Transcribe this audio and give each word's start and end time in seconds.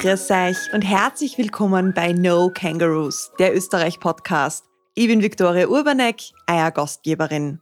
Grüß 0.00 0.30
euch 0.30 0.72
und 0.72 0.80
herzlich 0.80 1.36
willkommen 1.36 1.92
bei 1.92 2.12
No 2.12 2.48
Kangaroos, 2.48 3.32
der 3.38 3.54
Österreich-Podcast. 3.54 4.64
Ich 4.94 5.08
bin 5.08 5.20
Viktoria 5.20 5.68
Urbanek, 5.68 6.22
euer 6.48 6.70
Gastgeberin. 6.70 7.60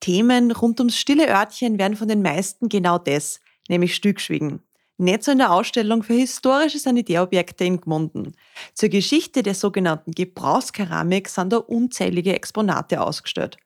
Themen 0.00 0.50
rund 0.50 0.80
ums 0.80 0.98
stille 0.98 1.28
Örtchen 1.28 1.78
werden 1.78 1.96
von 1.96 2.08
den 2.08 2.20
meisten 2.20 2.68
genau 2.68 2.98
das, 2.98 3.38
nämlich 3.68 3.94
stillgeschwiegen. 3.94 4.60
Nicht 4.96 5.22
so 5.22 5.30
in 5.30 5.38
der 5.38 5.52
Ausstellung 5.52 6.02
für 6.02 6.14
historische 6.14 6.80
Sanitärobjekte 6.80 7.62
in 7.62 7.80
Gmunden. 7.80 8.34
Zur 8.74 8.88
Geschichte 8.88 9.44
der 9.44 9.54
sogenannten 9.54 10.10
Gebrauchskeramik 10.10 11.28
sind 11.28 11.52
da 11.52 11.58
unzählige 11.58 12.34
Exponate 12.34 13.00
ausgestellt. 13.00 13.56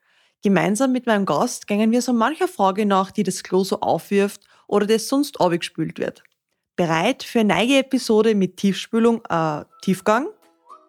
Gemeinsam 0.43 0.93
mit 0.93 1.07
meinem 1.07 1.25
Gast 1.25 1.67
gängen 1.67 1.91
wir 1.93 2.03
so 2.03 2.13
mancher 2.13 2.49
Frage 2.49 2.85
nach, 2.85 3.11
die 3.11 3.23
das 3.23 3.43
Klo 3.43 3.65
so 3.65 3.81
aufwirft 3.81 4.43
oder 4.67 4.85
das 4.85 5.09
sonst 5.09 5.41
abgespült 5.41 5.99
wird. 5.99 6.23
Bereit 6.83 7.23
für 7.23 7.39
eine 7.39 7.55
neue 7.55 7.79
Episode 7.79 8.35
mit 8.35 8.57
Tiefspülung, 8.57 9.23
äh, 9.29 9.63
Tiefgang? 9.83 10.27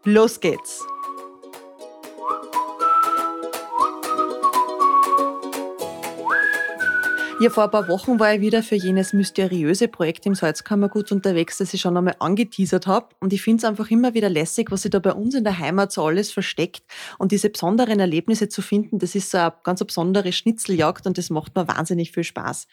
Los 0.05 0.39
geht's! 0.39 0.84
Ja, 7.43 7.49
vor 7.49 7.65
ein 7.65 7.71
paar 7.71 7.89
Wochen 7.89 8.21
war 8.21 8.33
ich 8.33 8.39
wieder 8.39 8.63
für 8.63 8.75
jenes 8.75 9.11
mysteriöse 9.11 9.89
Projekt 9.89 10.25
im 10.25 10.34
Salzkammergut 10.34 11.11
unterwegs, 11.11 11.57
das 11.57 11.73
ich 11.73 11.81
schon 11.81 11.97
einmal 11.97 12.15
angeteasert 12.20 12.88
habe. 12.88 13.07
Und 13.20 13.34
ich 13.34 13.41
finde 13.41 13.57
es 13.57 13.65
einfach 13.65 13.91
immer 13.91 14.13
wieder 14.13 14.29
lässig, 14.29 14.71
was 14.71 14.84
sich 14.84 14.91
da 14.91 14.99
bei 14.99 15.11
uns 15.11 15.35
in 15.35 15.43
der 15.43 15.59
Heimat 15.59 15.91
so 15.91 16.05
alles 16.05 16.31
versteckt. 16.31 16.84
Und 17.17 17.34
diese 17.34 17.49
besonderen 17.49 17.99
Erlebnisse 17.99 18.48
zu 18.48 18.61
finden, 18.61 18.98
das 18.98 19.13
ist 19.13 19.29
so 19.29 19.39
eine 19.39 19.53
ganz 19.62 19.84
besondere 19.84 20.31
Schnitzeljagd 20.31 21.05
und 21.05 21.18
das 21.18 21.29
macht 21.29 21.53
mir 21.53 21.68
wahnsinnig 21.68 22.13
viel 22.13 22.23
Spaß. 22.23 22.65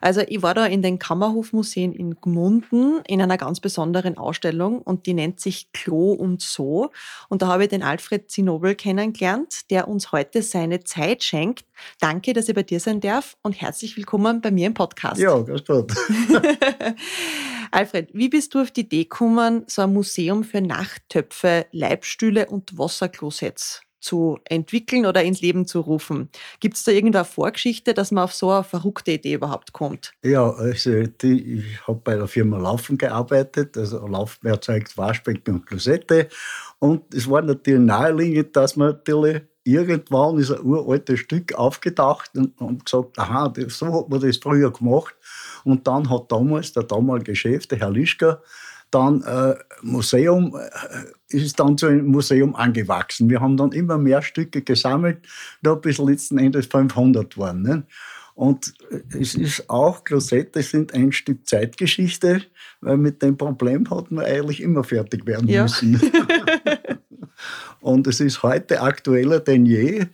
Also 0.00 0.20
ich 0.20 0.40
war 0.40 0.54
da 0.54 0.66
in 0.66 0.82
den 0.82 1.00
Kammerhofmuseen 1.00 1.92
in 1.92 2.14
Gmunden 2.20 3.00
in 3.08 3.20
einer 3.20 3.38
ganz 3.38 3.58
besonderen 3.58 4.18
Ausstellung 4.18 4.82
und 4.82 5.06
die 5.06 5.14
nennt 5.14 5.40
sich 5.40 5.72
Klo 5.72 6.12
und 6.12 6.42
So. 6.42 6.92
Und 7.28 7.42
da 7.42 7.48
habe 7.48 7.64
ich 7.64 7.70
den 7.70 7.82
Alfred 7.82 8.30
Zinobel 8.30 8.76
kennengelernt, 8.76 9.68
der 9.72 9.88
uns 9.88 10.12
heute 10.12 10.42
seine 10.42 10.84
Zeit 10.84 11.24
schenkt. 11.24 11.64
Danke, 12.00 12.32
dass 12.32 12.48
ich 12.48 12.54
bei 12.54 12.62
dir 12.62 12.80
sein 12.80 13.00
darf 13.00 13.36
und 13.42 13.60
herzlich 13.60 13.96
willkommen 13.96 14.40
bei 14.40 14.50
mir 14.50 14.66
im 14.66 14.74
Podcast. 14.74 15.20
Ja, 15.20 15.38
ganz 15.40 15.64
gut. 15.64 15.92
Alfred, 17.70 18.10
wie 18.12 18.28
bist 18.28 18.54
du 18.54 18.60
auf 18.60 18.70
die 18.70 18.82
Idee 18.82 19.04
gekommen, 19.04 19.64
so 19.66 19.82
ein 19.82 19.92
Museum 19.92 20.44
für 20.44 20.60
Nachttöpfe, 20.60 21.66
Leibstühle 21.72 22.46
und 22.46 22.76
Wasserklosets 22.76 23.82
zu 24.02 24.38
entwickeln 24.44 25.06
oder 25.06 25.22
ins 25.22 25.40
Leben 25.40 25.66
zu 25.66 25.80
rufen? 25.80 26.28
Gibt 26.60 26.76
es 26.76 26.84
da 26.84 26.92
irgendeine 26.92 27.24
Vorgeschichte, 27.24 27.94
dass 27.94 28.10
man 28.10 28.24
auf 28.24 28.34
so 28.34 28.50
eine 28.50 28.64
verrückte 28.64 29.12
Idee 29.12 29.34
überhaupt 29.34 29.72
kommt? 29.72 30.12
Ja, 30.22 30.50
also 30.50 31.04
die, 31.04 31.60
ich 31.60 31.86
habe 31.86 32.00
bei 32.04 32.16
der 32.16 32.26
Firma 32.26 32.58
Laufen 32.58 32.98
gearbeitet, 32.98 33.76
also 33.78 34.06
Laufen 34.06 34.46
erzeugt 34.46 34.98
Waschbecken 34.98 35.54
und 35.54 35.66
Klosette. 35.66 36.28
Und 36.78 37.14
es 37.14 37.30
war 37.30 37.42
natürlich 37.42 37.80
naheliegend, 37.80 38.56
dass 38.56 38.76
man 38.76 38.88
natürlich 38.88 39.42
irgendwann 39.64 40.38
ist 40.38 40.50
ein 40.50 40.64
uraltes 40.64 41.20
Stück 41.20 41.54
aufgetaucht 41.54 42.30
und, 42.34 42.60
und 42.60 42.84
gesagt, 42.84 43.18
aha, 43.18 43.52
so 43.68 44.00
hat 44.00 44.08
man 44.08 44.20
das 44.20 44.38
früher 44.38 44.72
gemacht. 44.72 45.14
Und 45.64 45.86
dann 45.86 46.10
hat 46.10 46.30
damals 46.30 46.72
der 46.72 46.82
damalige 46.84 47.34
Chef, 47.36 47.66
der 47.66 47.78
Herr 47.78 47.90
Lischka, 47.90 48.40
dann 48.90 49.22
äh, 49.22 49.54
Museum, 49.82 50.54
äh, 50.54 51.36
ist 51.36 51.58
dann 51.58 51.78
zu 51.78 51.86
einem 51.86 52.06
Museum 52.06 52.54
angewachsen. 52.54 53.30
Wir 53.30 53.40
haben 53.40 53.56
dann 53.56 53.72
immer 53.72 53.96
mehr 53.98 54.20
Stücke 54.20 54.62
gesammelt, 54.62 55.26
da 55.62 55.74
bis 55.74 55.98
letzten 55.98 56.38
Endes 56.38 56.66
500 56.66 57.38
waren. 57.38 57.62
Ne? 57.62 57.84
Und 58.34 58.74
es 59.16 59.34
ist 59.34 59.68
auch, 59.68 60.04
Klosette 60.04 60.62
sind 60.62 60.94
ein 60.94 61.12
Stück 61.12 61.46
Zeitgeschichte, 61.46 62.42
weil 62.80 62.96
mit 62.96 63.22
dem 63.22 63.36
Problem 63.36 63.88
hat 63.90 64.10
man 64.10 64.24
eigentlich 64.24 64.60
immer 64.60 64.84
fertig 64.84 65.26
werden 65.26 65.48
ja. 65.48 65.62
müssen. 65.62 66.00
Und 67.80 68.06
es 68.06 68.20
ist 68.20 68.42
heute 68.42 68.80
aktueller 68.80 69.40
denn 69.40 69.66
je, 69.66 70.06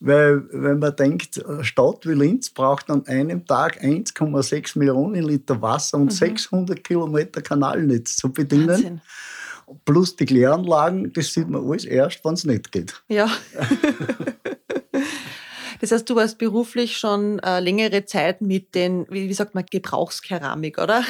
weil 0.00 0.42
wenn 0.50 0.80
man 0.80 0.96
denkt, 0.96 1.44
eine 1.46 1.62
Stadt 1.62 2.06
wie 2.06 2.14
Linz 2.14 2.50
braucht 2.50 2.90
an 2.90 3.06
einem 3.06 3.46
Tag 3.46 3.82
1,6 3.82 4.76
Millionen 4.78 5.22
Liter 5.22 5.62
Wasser 5.62 5.98
und 5.98 6.06
mhm. 6.06 6.10
600 6.10 6.82
Kilometer 6.82 7.40
Kanalnetz 7.40 8.16
zu 8.16 8.32
bedienen. 8.32 8.68
Wahnsinn. 8.68 9.00
Plus 9.84 10.16
die 10.16 10.26
Kläranlagen, 10.26 11.12
das 11.12 11.32
sieht 11.32 11.48
man 11.48 11.64
alles 11.64 11.84
erst, 11.84 12.24
wenn 12.24 12.34
es 12.34 12.44
nicht 12.44 12.72
geht. 12.72 13.00
Ja. 13.08 13.30
Das 15.82 15.90
heißt, 15.90 16.08
du 16.08 16.14
warst 16.14 16.38
beruflich 16.38 16.96
schon 16.96 17.40
äh, 17.40 17.58
längere 17.58 18.04
Zeit 18.04 18.40
mit 18.40 18.76
den, 18.76 19.04
wie, 19.10 19.28
wie 19.28 19.32
sagt 19.32 19.56
man, 19.56 19.66
Gebrauchskeramik, 19.68 20.78
oder? 20.78 21.02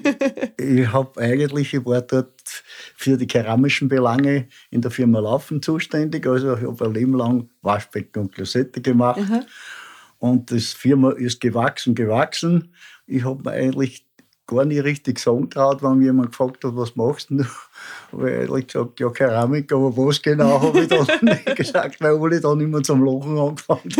ich 0.58 0.92
habe 0.92 1.20
eigentlich, 1.20 1.72
ich 1.72 1.86
war 1.86 2.02
dort 2.02 2.42
für 2.96 3.16
die 3.16 3.28
keramischen 3.28 3.88
Belange 3.88 4.48
in 4.72 4.80
der 4.80 4.90
Firma 4.90 5.20
Laufen 5.20 5.62
zuständig. 5.62 6.26
Also 6.26 6.56
ich 6.56 6.64
habe 6.64 6.86
ein 6.86 6.94
Leben 6.94 7.14
lang 7.14 7.50
Waschbecken 7.62 8.22
und 8.22 8.34
Klosette 8.34 8.80
gemacht. 8.80 9.20
Mhm. 9.20 9.44
Und 10.18 10.50
das 10.50 10.72
Firma 10.72 11.12
ist 11.12 11.40
gewachsen, 11.40 11.94
gewachsen. 11.94 12.74
Ich 13.06 13.24
habe 13.24 13.44
mir 13.44 13.52
eigentlich 13.52 14.05
gar 14.46 14.64
nicht 14.64 14.84
richtig 14.84 15.18
sagen 15.18 15.50
traut, 15.50 15.82
wenn 15.82 15.98
mich 15.98 16.06
jemand 16.06 16.30
gefragt 16.30 16.64
hat, 16.64 16.76
was 16.76 16.94
machst 16.96 17.30
du? 17.30 17.44
habe 18.12 18.30
ich 18.30 18.38
eigentlich 18.38 18.66
gesagt, 18.68 19.00
ja, 19.00 19.10
Keramik, 19.10 19.72
aber 19.72 19.96
was 19.96 20.22
genau, 20.22 20.60
habe 20.60 20.80
ich 20.80 20.88
dann 20.88 21.06
nicht 21.22 21.56
gesagt, 21.56 22.00
weil 22.00 22.32
ich 22.32 22.42
dann 22.42 22.60
immer 22.60 22.82
zum 22.82 23.04
Lachen 23.04 23.38
angefangen 23.38 23.96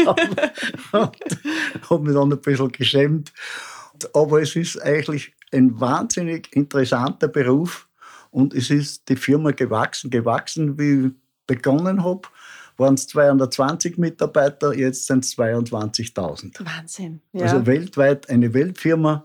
habe. 0.93 1.13
habe 1.91 2.05
mich 2.05 2.15
dann 2.15 2.33
ein 2.33 2.41
bisschen 2.41 2.73
geschämt. 2.73 3.33
Aber 4.13 4.43
es 4.43 4.55
ist 4.57 4.81
eigentlich 4.83 5.33
ein 5.53 5.81
wahnsinnig 5.81 6.55
interessanter 6.55 7.29
Beruf 7.29 7.89
und 8.31 8.55
es 8.55 8.71
ist 8.71 9.09
die 9.09 9.17
Firma 9.17 9.53
gewachsen, 9.53 10.11
gewachsen, 10.11 10.79
wie 10.79 11.07
ich 11.07 11.13
begonnen 11.47 12.05
habe 12.05 12.29
waren 12.79 12.95
es 12.95 13.07
220 13.09 13.97
Mitarbeiter, 13.99 14.75
jetzt 14.75 15.07
sind 15.07 15.25
es 15.25 15.37
22.000. 15.37 16.65
Wahnsinn. 16.65 17.23
Ja. 17.33 17.45
Also 17.45 17.67
weltweit 17.67 18.29
eine 18.29 18.53
Weltfirma 18.53 19.25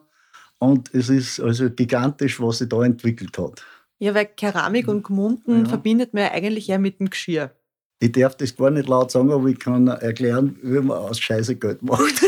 und 0.62 0.94
es 0.94 1.10
ist 1.10 1.40
also 1.40 1.72
gigantisch, 1.72 2.40
was 2.40 2.60
sie 2.60 2.68
da 2.68 2.84
entwickelt 2.84 3.36
hat. 3.40 3.66
Ja, 3.98 4.14
weil 4.14 4.28
Keramik 4.28 4.88
und 4.88 5.04
Gmunden 5.04 5.64
ja. 5.64 5.70
verbindet 5.70 6.14
man 6.14 6.24
ja 6.24 6.32
eigentlich 6.32 6.70
eher 6.70 6.78
mit 6.78 7.00
dem 7.00 7.10
Geschirr. 7.10 7.52
Ich 8.00 8.12
darf 8.12 8.36
das 8.36 8.56
gar 8.56 8.70
nicht 8.70 8.88
laut 8.88 9.10
sagen, 9.10 9.32
aber 9.32 9.48
ich 9.48 9.58
kann 9.58 9.88
erklären, 9.88 10.58
wie 10.62 10.80
man 10.80 10.98
aus 10.98 11.20
Scheiße 11.20 11.56
Geld 11.56 11.82
macht. 11.82 12.14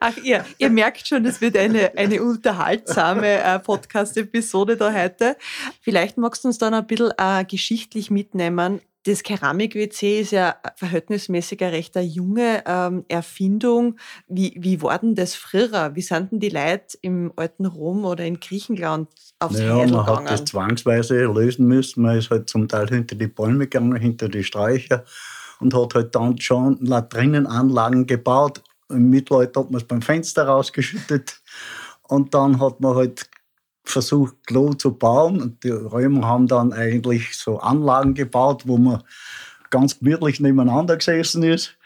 Ach, 0.00 0.16
ihr, 0.22 0.44
ihr 0.56 0.70
merkt 0.70 1.06
schon, 1.06 1.26
es 1.26 1.42
wird 1.42 1.56
eine, 1.56 1.96
eine 1.96 2.22
unterhaltsame 2.22 3.42
äh, 3.42 3.58
Podcast-Episode 3.58 4.78
da 4.78 4.92
heute. 4.92 5.36
Vielleicht 5.82 6.16
magst 6.16 6.44
du 6.44 6.48
uns 6.48 6.56
dann 6.58 6.72
ein 6.72 6.86
bisschen 6.86 7.12
äh, 7.18 7.44
geschichtlich 7.44 8.10
mitnehmen, 8.10 8.80
das 9.04 9.22
Keramik-WC 9.22 10.20
ist 10.20 10.32
ja 10.32 10.56
verhältnismäßig 10.76 11.62
eine 11.62 11.72
recht 11.72 11.94
junge 11.96 12.64
ähm, 12.66 13.04
Erfindung. 13.08 13.98
Wie, 14.28 14.56
wie 14.58 14.80
war 14.80 14.98
denn 14.98 15.14
das 15.14 15.34
früher? 15.34 15.94
Wie 15.94 16.00
sind 16.00 16.32
denn 16.32 16.40
die 16.40 16.48
Leute 16.48 16.96
im 17.02 17.32
alten 17.36 17.66
Rom 17.66 18.06
oder 18.06 18.24
in 18.24 18.40
Griechenland 18.40 19.08
aufs 19.38 19.58
naja, 19.58 19.76
Heidel 19.76 19.92
man 19.92 20.06
hat 20.06 20.30
das 20.30 20.44
zwangsweise 20.46 21.24
lösen 21.24 21.66
müssen. 21.66 22.02
Man 22.02 22.18
ist 22.18 22.30
halt 22.30 22.48
zum 22.48 22.66
Teil 22.66 22.88
hinter 22.88 23.14
die 23.14 23.26
Bäume 23.26 23.66
gegangen, 23.66 23.96
hinter 23.96 24.30
die 24.30 24.42
Sträucher 24.42 25.04
und 25.60 25.74
hat 25.74 25.94
halt 25.94 26.14
dann 26.14 26.40
schon 26.40 26.78
Latrinenanlagen 26.80 28.06
gebaut. 28.06 28.62
Im 28.88 29.10
Mittelalter 29.10 29.60
hat 29.60 29.70
man 29.70 29.82
es 29.82 29.86
beim 29.86 30.02
Fenster 30.02 30.46
rausgeschüttet 30.46 31.42
und 32.08 32.32
dann 32.32 32.58
hat 32.58 32.80
man 32.80 32.94
halt 32.94 33.28
versucht, 33.84 34.34
Klo 34.46 34.74
zu 34.74 34.94
bauen. 34.94 35.40
Und 35.40 35.62
die 35.64 35.70
Römer 35.70 36.26
haben 36.26 36.46
dann 36.46 36.72
eigentlich 36.72 37.36
so 37.36 37.58
Anlagen 37.58 38.14
gebaut, 38.14 38.62
wo 38.66 38.78
man 38.78 39.02
ganz 39.70 39.98
gemütlich 39.98 40.40
nebeneinander 40.40 40.96
gesessen 40.96 41.42
ist. 41.42 41.76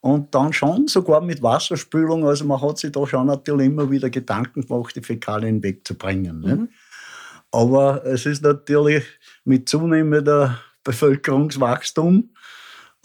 Und 0.00 0.34
dann 0.34 0.52
schon 0.52 0.86
sogar 0.86 1.20
mit 1.20 1.42
Wasserspülung. 1.42 2.26
Also 2.26 2.44
man 2.44 2.60
hat 2.62 2.78
sich 2.78 2.92
da 2.92 3.06
schon 3.06 3.26
natürlich 3.26 3.66
immer 3.66 3.90
wieder 3.90 4.10
Gedanken 4.10 4.66
gemacht, 4.66 4.94
die 4.94 5.02
Fäkalien 5.02 5.62
wegzubringen. 5.62 6.40
Ne? 6.40 6.56
Mhm. 6.56 6.68
Aber 7.50 8.04
es 8.04 8.26
ist 8.26 8.42
natürlich 8.42 9.04
mit 9.44 9.68
zunehmender 9.68 10.60
Bevölkerungswachstum 10.84 12.30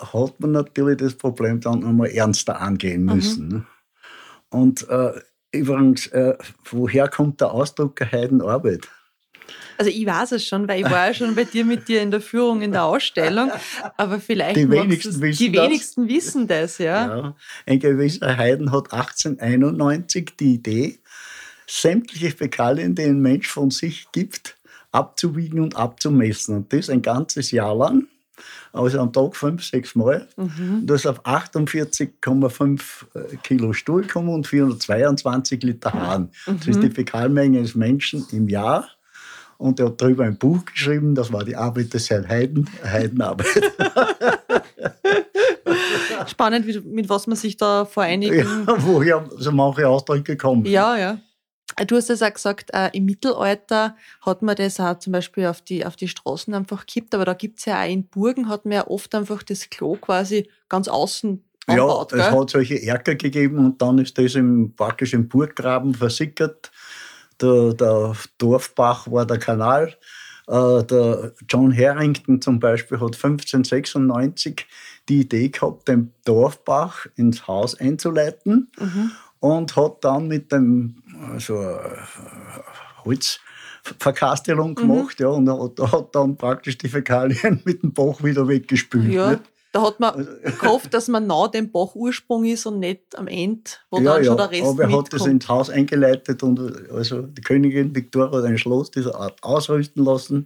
hat 0.02 0.40
man 0.40 0.52
natürlich 0.52 0.98
das 0.98 1.16
Problem 1.16 1.60
dann 1.60 1.84
einmal 1.84 2.10
ernster 2.10 2.60
angehen 2.60 3.06
mhm. 3.06 3.14
müssen. 3.14 3.48
Mhm. 3.48 3.66
Und 4.50 4.90
äh, 4.90 5.14
Übrigens, 5.52 6.08
äh, 6.08 6.38
woher 6.70 7.08
kommt 7.08 7.42
der 7.42 7.52
Ausdruck 7.52 8.00
Heidenarbeit? 8.12 8.88
Also 9.78 9.90
ich 9.90 10.06
weiß 10.06 10.34
es 10.34 10.46
schon, 10.46 10.68
weil 10.68 10.82
ich 10.82 10.90
war 10.90 11.08
ja 11.08 11.14
schon 11.14 11.34
bei 11.34 11.44
dir 11.44 11.66
mit 11.66 11.88
dir 11.88 12.02
in 12.02 12.12
der 12.12 12.22
Führung 12.22 12.62
in 12.62 12.72
der 12.72 12.84
Ausstellung, 12.84 13.52
aber 13.98 14.20
vielleicht 14.20 14.56
die 14.56 14.70
wenigsten, 14.70 15.20
wissen, 15.20 15.38
die 15.40 15.54
wenigsten 15.54 16.08
das. 16.08 16.16
wissen 16.16 16.48
das, 16.48 16.78
ja. 16.78 17.18
ja. 17.18 17.36
Ein 17.66 17.80
gewisser 17.80 18.38
Heiden 18.38 18.72
hat 18.72 18.94
1891 18.94 20.34
die 20.40 20.54
Idee, 20.54 21.00
sämtliche 21.68 22.30
Fäkalien, 22.30 22.94
die 22.94 23.04
ein 23.04 23.20
Mensch 23.20 23.48
von 23.48 23.72
sich 23.72 24.08
gibt, 24.12 24.56
abzuwiegen 24.92 25.60
und 25.60 25.76
abzumessen. 25.76 26.58
Und 26.58 26.74
das 26.74 26.90
ein 26.90 27.02
ganzes 27.02 27.52
Jahr 27.52 27.76
lang. 27.76 28.08
Also 28.74 29.00
am 29.00 29.12
Tag 29.12 29.36
fünf, 29.36 29.64
sechs 29.64 29.96
Mal. 29.96 30.28
Mhm. 30.38 30.84
Da 30.86 30.96
ist 30.96 31.06
auf 31.06 31.26
48,5 31.26 32.82
äh, 33.14 33.38
Kilo 33.44 33.74
Stuhl 33.74 34.04
gekommen 34.04 34.30
und 34.30 34.48
422 34.48 35.64
Liter 35.64 35.94
Hahn. 35.94 36.30
Mhm. 36.48 36.58
Das 36.58 36.68
ist 36.68 36.84
die 36.84 36.90
Fäkalmenge 36.90 37.62
des 37.62 37.76
Menschen 37.76 38.26
im 38.32 38.48
Jahr. 38.48 38.88
Und 39.58 39.80
er 39.80 39.88
hat 39.88 40.02
darüber 40.02 40.24
ein 40.24 40.38
Buch 40.38 40.66
geschrieben, 40.66 41.14
das 41.14 41.32
war 41.32 41.44
die 41.44 41.56
Arbeit 41.56 41.94
des 41.94 42.10
Herrn 42.10 42.28
Heiden, 42.28 42.68
Heidenarbeit. 42.84 43.48
Spannend, 46.28 46.86
mit 46.86 47.08
was 47.10 47.28
man 47.28 47.36
sich 47.36 47.58
da 47.58 47.86
vor 47.86 48.02
einigen... 48.02 48.38
Ja, 48.38 48.76
woher 48.80 49.30
so 49.38 49.52
manche 49.52 49.88
Ausdrücke 49.88 50.36
kommen. 50.36 50.66
Ja, 50.66 50.98
ja. 50.98 51.20
Du 51.88 51.96
hast 51.96 52.10
es 52.10 52.22
auch 52.22 52.34
gesagt, 52.34 52.72
äh, 52.74 52.90
im 52.94 53.06
Mittelalter 53.06 53.96
hat 54.22 54.42
man 54.42 54.56
das 54.56 54.80
auch 54.80 55.00
zum 55.00 55.14
Beispiel 55.14 55.46
auf 55.46 55.62
die, 55.62 55.86
auf 55.86 55.96
die 55.96 56.08
Straßen 56.08 56.54
einfach 56.54 56.86
gekippt, 56.86 57.16
aber 57.16 57.26
da 57.26 57.34
gibt 57.34 57.60
es 57.60 57.66
ja 57.66 57.82
auch 57.82 57.90
in 57.90 58.08
Burgen, 58.08 58.50
hat 58.50 58.66
man 58.66 58.74
ja 58.74 58.88
oft 58.88 59.14
einfach 59.16 59.44
das 59.44 59.70
Klo 59.70 59.96
quasi 59.96 60.50
ganz 60.70 60.88
außen 60.88 61.44
anbaut. 61.68 62.12
Ja, 62.12 62.18
es 62.18 62.32
hat 62.32 62.50
solche 62.50 62.82
Erker 62.82 63.16
gegeben 63.16 63.58
und 63.58 63.82
dann 63.82 63.98
ist 64.00 64.18
das 64.18 64.36
im, 64.36 64.74
praktisch 64.76 65.14
im 65.14 65.28
Burggraben 65.28 65.94
versickert. 65.94 66.72
Der, 67.40 67.74
der 67.74 68.14
Dorfbach 68.38 69.10
war 69.12 69.26
der 69.26 69.40
Kanal. 69.40 69.96
Äh, 70.48 70.84
der 70.84 71.34
John 71.48 71.76
Harrington 71.76 72.42
zum 72.42 72.60
Beispiel 72.60 73.00
hat 73.00 73.16
1596 73.16 74.66
die 75.10 75.22
Idee 75.22 75.50
gehabt, 75.50 75.88
den 75.88 76.14
Dorfbach 76.26 77.08
ins 77.16 77.48
Haus 77.48 77.80
einzuleiten 77.80 78.70
mhm. 78.80 79.12
und 79.40 79.76
hat 79.76 80.04
dann 80.04 80.28
mit 80.28 80.52
dem 80.52 81.01
so 81.40 81.58
eine 81.58 81.72
äh, 81.72 83.06
Holzverkastelung 83.06 84.72
mhm. 84.72 84.76
gemacht 84.76 85.20
mhm. 85.20 85.26
ja, 85.26 85.30
und 85.30 85.50
hat, 85.50 85.92
hat, 85.92 86.16
dann 86.16 86.38
praktisch 86.38 86.78
die 86.78 86.90
Fäkalien 86.90 87.62
mit 87.66 87.84
dem 87.84 87.94
Bach 87.94 88.24
wieder 88.24 88.48
weggespült. 88.48 89.12
Ja. 89.12 89.32
Nicht? 89.32 89.44
Da 89.74 89.84
hat 89.84 90.02
man 90.02 90.14
also, 90.14 90.32
gehofft, 90.60 90.94
dass 90.94 91.08
man 91.08 91.28
nah 91.28 91.48
dem 91.48 91.72
Bachursprung 91.72 92.44
ist 92.44 92.66
und 92.66 92.80
nicht 92.80 93.18
am 93.18 93.28
Ende, 93.28 93.72
wo 93.90 94.00
ja, 94.00 94.16
dann 94.16 94.26
schon 94.26 94.38
der 94.38 94.52
Rest 94.52 94.66
aber 94.66 94.84
er 94.84 94.98
hat 94.98 95.14
das 95.14 95.26
ins 95.26 95.48
Haus 95.48 95.70
eingeleitet 95.70 96.44
und 96.44 96.60
also 96.92 97.22
die 97.22 97.42
Königin 97.42 97.96
Victoria 97.96 98.38
hat 98.38 98.46
ein 98.46 98.58
Schloss 98.58 98.92
dieser 98.92 99.16
Art 99.16 99.42
ausrüsten 99.42 100.04
lassen, 100.04 100.46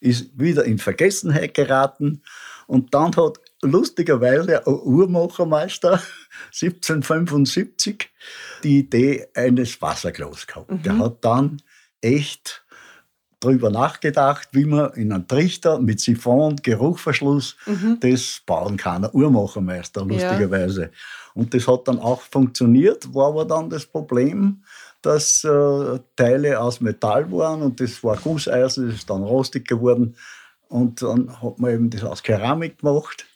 ist 0.00 0.38
wieder 0.38 0.64
in 0.66 0.78
Vergessenheit 0.78 1.54
geraten 1.54 2.20
und 2.66 2.92
dann 2.92 3.16
hat 3.16 3.38
lustigerweise 3.62 4.66
ein 4.66 4.74
Uhrmachermeister 4.74 6.02
1775 6.46 8.10
die 8.62 8.78
Idee 8.78 9.26
eines 9.34 9.80
Wasserklos 9.80 10.46
gehabt. 10.46 10.70
Mhm. 10.70 10.82
Der 10.82 10.98
hat 10.98 11.24
dann 11.24 11.62
echt 12.00 12.64
darüber 13.40 13.70
nachgedacht, 13.70 14.48
wie 14.52 14.64
man 14.64 14.92
in 14.94 15.12
einem 15.12 15.28
Trichter 15.28 15.78
mit 15.78 16.00
Siphon, 16.00 16.56
Geruchverschluss 16.56 17.56
mhm. 17.66 17.98
das 18.00 18.40
bauen 18.46 18.76
kann. 18.76 19.04
Ein 19.04 19.10
Uhrmachermeister, 19.12 20.04
lustigerweise. 20.04 20.82
Ja. 20.82 20.88
Und 21.34 21.52
das 21.52 21.68
hat 21.68 21.86
dann 21.86 21.98
auch 21.98 22.22
funktioniert, 22.22 23.14
war 23.14 23.28
aber 23.28 23.44
dann 23.44 23.68
das 23.68 23.84
Problem, 23.84 24.62
dass 25.02 25.44
äh, 25.44 25.98
Teile 26.16 26.60
aus 26.60 26.80
Metall 26.80 27.30
waren 27.30 27.62
und 27.62 27.78
das 27.80 28.02
war 28.02 28.16
Gusseisen, 28.16 28.88
das 28.88 28.96
ist 28.96 29.10
dann 29.10 29.22
rostig 29.22 29.68
geworden. 29.68 30.16
Und 30.68 31.02
dann 31.02 31.40
hat 31.40 31.58
man 31.58 31.70
eben 31.70 31.90
das 31.90 32.02
aus 32.02 32.22
Keramik 32.22 32.78
gemacht. 32.78 33.26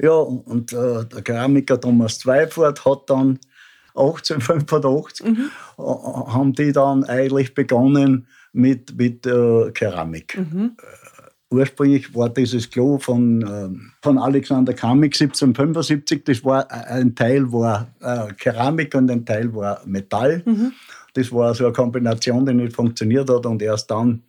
Ja, 0.00 0.12
und 0.12 0.72
äh, 0.72 1.04
der 1.04 1.22
Keramiker 1.22 1.80
Thomas 1.80 2.18
Zweifurt 2.18 2.84
hat 2.84 3.10
dann 3.10 3.38
1885 3.94 5.26
mhm. 5.26 5.50
Äh, 5.78 5.82
haben 5.82 6.52
die 6.52 6.72
dann 6.72 7.04
eigentlich 7.04 7.54
begonnen 7.54 8.26
mit, 8.52 8.96
mit 8.96 9.26
äh, 9.26 9.70
Keramik. 9.72 10.38
Mhm. 10.38 10.76
Äh, 10.78 11.54
ursprünglich 11.54 12.14
war 12.14 12.28
dieses 12.28 12.70
Klo 12.70 12.98
von, 12.98 13.42
äh, 13.42 13.68
von 14.02 14.18
Alexander 14.18 14.72
Kamik 14.72 15.14
1775, 15.14 16.24
das 16.24 16.44
war 16.44 16.70
äh, 16.70 17.00
ein 17.00 17.14
Teil 17.14 17.50
war 17.52 17.88
äh, 18.00 18.32
Keramik 18.34 18.94
und 18.94 19.10
ein 19.10 19.24
Teil 19.24 19.54
war 19.54 19.80
Metall. 19.86 20.42
Mhm. 20.44 20.72
Das 21.14 21.32
war 21.32 21.54
so 21.54 21.64
eine 21.64 21.72
Kombination, 21.72 22.46
die 22.46 22.54
nicht 22.54 22.74
funktioniert 22.74 23.28
hat 23.30 23.46
und 23.46 23.62
erst 23.62 23.90
dann 23.90 24.22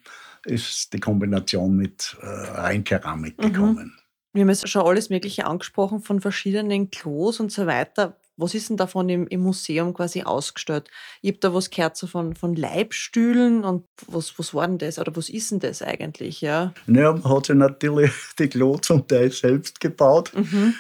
ist 0.46 0.94
die 0.94 1.00
Kombination 1.00 1.76
mit 1.76 2.18
äh, 2.22 2.26
Reinkeramik 2.26 3.38
mhm. 3.38 3.54
gekommen. 3.54 3.99
Wir 4.34 4.42
haben 4.42 4.50
jetzt 4.50 4.68
schon 4.70 4.86
alles 4.86 5.10
Mögliche 5.10 5.46
angesprochen 5.46 6.02
von 6.02 6.22
verschiedenen 6.22 6.92
Klos 6.92 7.40
und 7.40 7.52
so 7.52 7.66
weiter. 7.66 8.18
Was 8.38 8.54
ist 8.54 8.70
denn 8.70 8.78
davon 8.78 9.10
im, 9.10 9.28
im 9.28 9.42
Museum 9.42 9.94
quasi 9.94 10.24
ausgestellt? 10.24 10.90
Ich 11.22 11.32
habe 11.32 11.40
da 11.40 11.54
was 11.54 11.70
gehört 11.70 11.98
so 11.98 12.08
von, 12.08 12.36
von 12.36 12.56
Leibstühlen 12.56 13.66
und 13.66 13.86
was, 14.08 14.38
was 14.40 14.54
war 14.54 14.66
denn 14.68 14.78
das 14.78 14.98
oder 14.98 15.14
was 15.16 15.30
ist 15.30 15.52
denn 15.52 15.60
das 15.60 15.82
eigentlich? 15.82 16.40
Ja, 16.40 16.74
naja, 16.86 17.12
man 17.12 17.24
hat 17.24 17.48
sich 17.48 17.56
natürlich 17.56 18.12
die 18.40 18.48
Klo 18.48 18.78
zum 18.78 19.06
Teil 19.08 19.32
selbst 19.32 19.80
gebaut. 19.80 20.32
Mhm. 20.34 20.76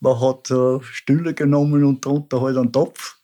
Man 0.00 0.20
hat 0.20 0.50
äh, 0.50 0.80
Stühle 0.82 1.34
genommen 1.34 1.84
und 1.84 2.04
darunter 2.04 2.40
halt 2.40 2.56
einen 2.56 2.72
Topf. 2.72 3.17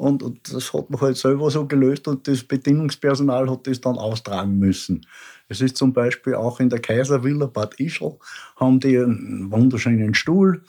Und, 0.00 0.22
und, 0.22 0.50
das 0.50 0.72
hat 0.72 0.88
man 0.88 0.98
halt 0.98 1.18
selber 1.18 1.50
so 1.50 1.66
gelöst 1.66 2.08
und 2.08 2.26
das 2.26 2.42
Bedienungspersonal 2.42 3.50
hat 3.50 3.66
das 3.66 3.82
dann 3.82 3.98
austragen 3.98 4.58
müssen. 4.58 5.06
Es 5.48 5.60
ist 5.60 5.76
zum 5.76 5.92
Beispiel 5.92 6.36
auch 6.36 6.58
in 6.58 6.70
der 6.70 6.78
Kaiservilla 6.78 7.44
Bad 7.44 7.78
Ischl, 7.78 8.16
haben 8.56 8.80
die 8.80 8.96
einen 8.96 9.52
wunderschönen 9.52 10.14
Stuhl, 10.14 10.64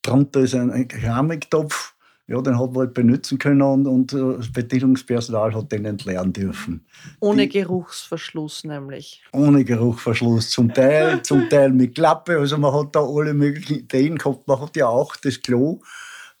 drunter 0.00 0.40
ist 0.40 0.54
ein 0.54 0.88
Keramiktopf, 0.88 1.94
ja, 2.26 2.40
den 2.40 2.58
hat 2.58 2.70
man 2.70 2.78
halt 2.78 2.94
benutzen 2.94 3.38
können 3.38 3.60
und, 3.60 3.86
und 3.86 4.14
äh, 4.14 4.36
das 4.38 4.50
Bedienungspersonal 4.50 5.54
hat 5.54 5.72
den 5.72 5.84
entleeren 5.84 6.32
dürfen. 6.32 6.86
Ohne 7.18 7.48
die, 7.48 7.58
Geruchsverschluss 7.58 8.64
nämlich. 8.64 9.22
Ohne 9.32 9.62
Geruchsverschluss, 9.62 10.48
zum 10.48 10.72
Teil, 10.72 11.20
zum 11.22 11.50
Teil 11.50 11.70
mit 11.70 11.96
Klappe. 11.96 12.38
Also 12.38 12.56
man 12.56 12.72
hat 12.72 12.96
da 12.96 13.00
alle 13.00 13.34
möglichen 13.34 13.80
Ideen 13.80 14.16
gehabt. 14.16 14.48
Man 14.48 14.58
hat 14.58 14.74
ja 14.76 14.86
auch 14.86 15.16
das 15.16 15.42
Klo 15.42 15.80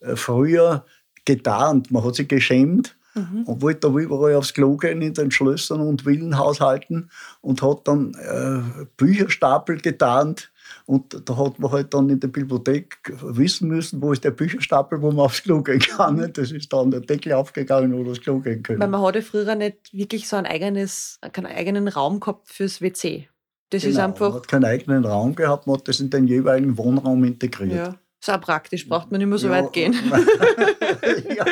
äh, 0.00 0.16
früher 0.16 0.86
getarnt, 1.24 1.90
man 1.90 2.04
hat 2.04 2.14
sich 2.14 2.28
geschämt 2.28 2.96
Mhm. 3.14 3.42
Und 3.44 3.62
wollte 3.62 3.88
da 3.88 3.96
überall 3.96 4.34
aufs 4.34 4.54
Klo 4.54 4.76
gehen 4.76 5.02
in 5.02 5.14
den 5.14 5.30
Schlössern 5.30 5.80
und 5.80 6.06
Villenhaushalten 6.06 7.10
und 7.40 7.62
hat 7.62 7.88
dann 7.88 8.14
äh, 8.14 8.84
Bücherstapel 8.96 9.80
getarnt. 9.80 10.52
Und 10.86 11.28
da 11.28 11.36
hat 11.36 11.58
man 11.58 11.72
halt 11.72 11.92
dann 11.92 12.08
in 12.08 12.20
der 12.20 12.28
Bibliothek 12.28 12.98
wissen 13.22 13.68
müssen, 13.68 14.00
wo 14.00 14.12
ist 14.12 14.22
der 14.22 14.30
Bücherstapel, 14.30 15.02
wo 15.02 15.10
man 15.10 15.24
aufs 15.24 15.42
Klo 15.42 15.62
gehen 15.62 15.80
kann. 15.80 16.16
Mhm. 16.16 16.32
Das 16.32 16.52
ist 16.52 16.72
dann 16.72 16.92
der 16.92 17.00
Deckel 17.00 17.32
aufgegangen, 17.32 17.92
wo 17.92 18.04
das 18.04 18.20
Klo 18.20 18.38
gehen 18.38 18.62
können. 18.62 18.80
Weil 18.80 18.88
man 18.88 19.02
hatte 19.02 19.22
früher 19.22 19.56
nicht 19.56 19.92
wirklich 19.92 20.28
so 20.28 20.36
ein 20.36 20.46
eigenes, 20.46 21.18
keinen 21.32 21.46
eigenen 21.46 21.88
Raum 21.88 22.20
gehabt 22.20 22.48
fürs 22.48 22.80
WC. 22.80 23.28
Das 23.70 23.82
genau, 23.82 23.92
ist 23.92 23.98
einfach. 23.98 24.28
Man 24.28 24.38
hat 24.38 24.48
keinen 24.48 24.64
eigenen 24.64 25.04
Raum 25.04 25.34
gehabt, 25.34 25.66
man 25.66 25.76
hat 25.76 25.88
das 25.88 25.98
in 25.98 26.10
den 26.10 26.28
jeweiligen 26.28 26.78
Wohnraum 26.78 27.24
integriert. 27.24 27.72
Ja. 27.72 27.99
So 28.20 28.32
praktisch, 28.38 28.88
braucht 28.88 29.10
man 29.10 29.18
nicht 29.18 29.28
mehr 29.28 29.38
so 29.38 29.48
ja. 29.48 29.52
weit 29.54 29.72
gehen. 29.72 29.94
ja 31.36 31.44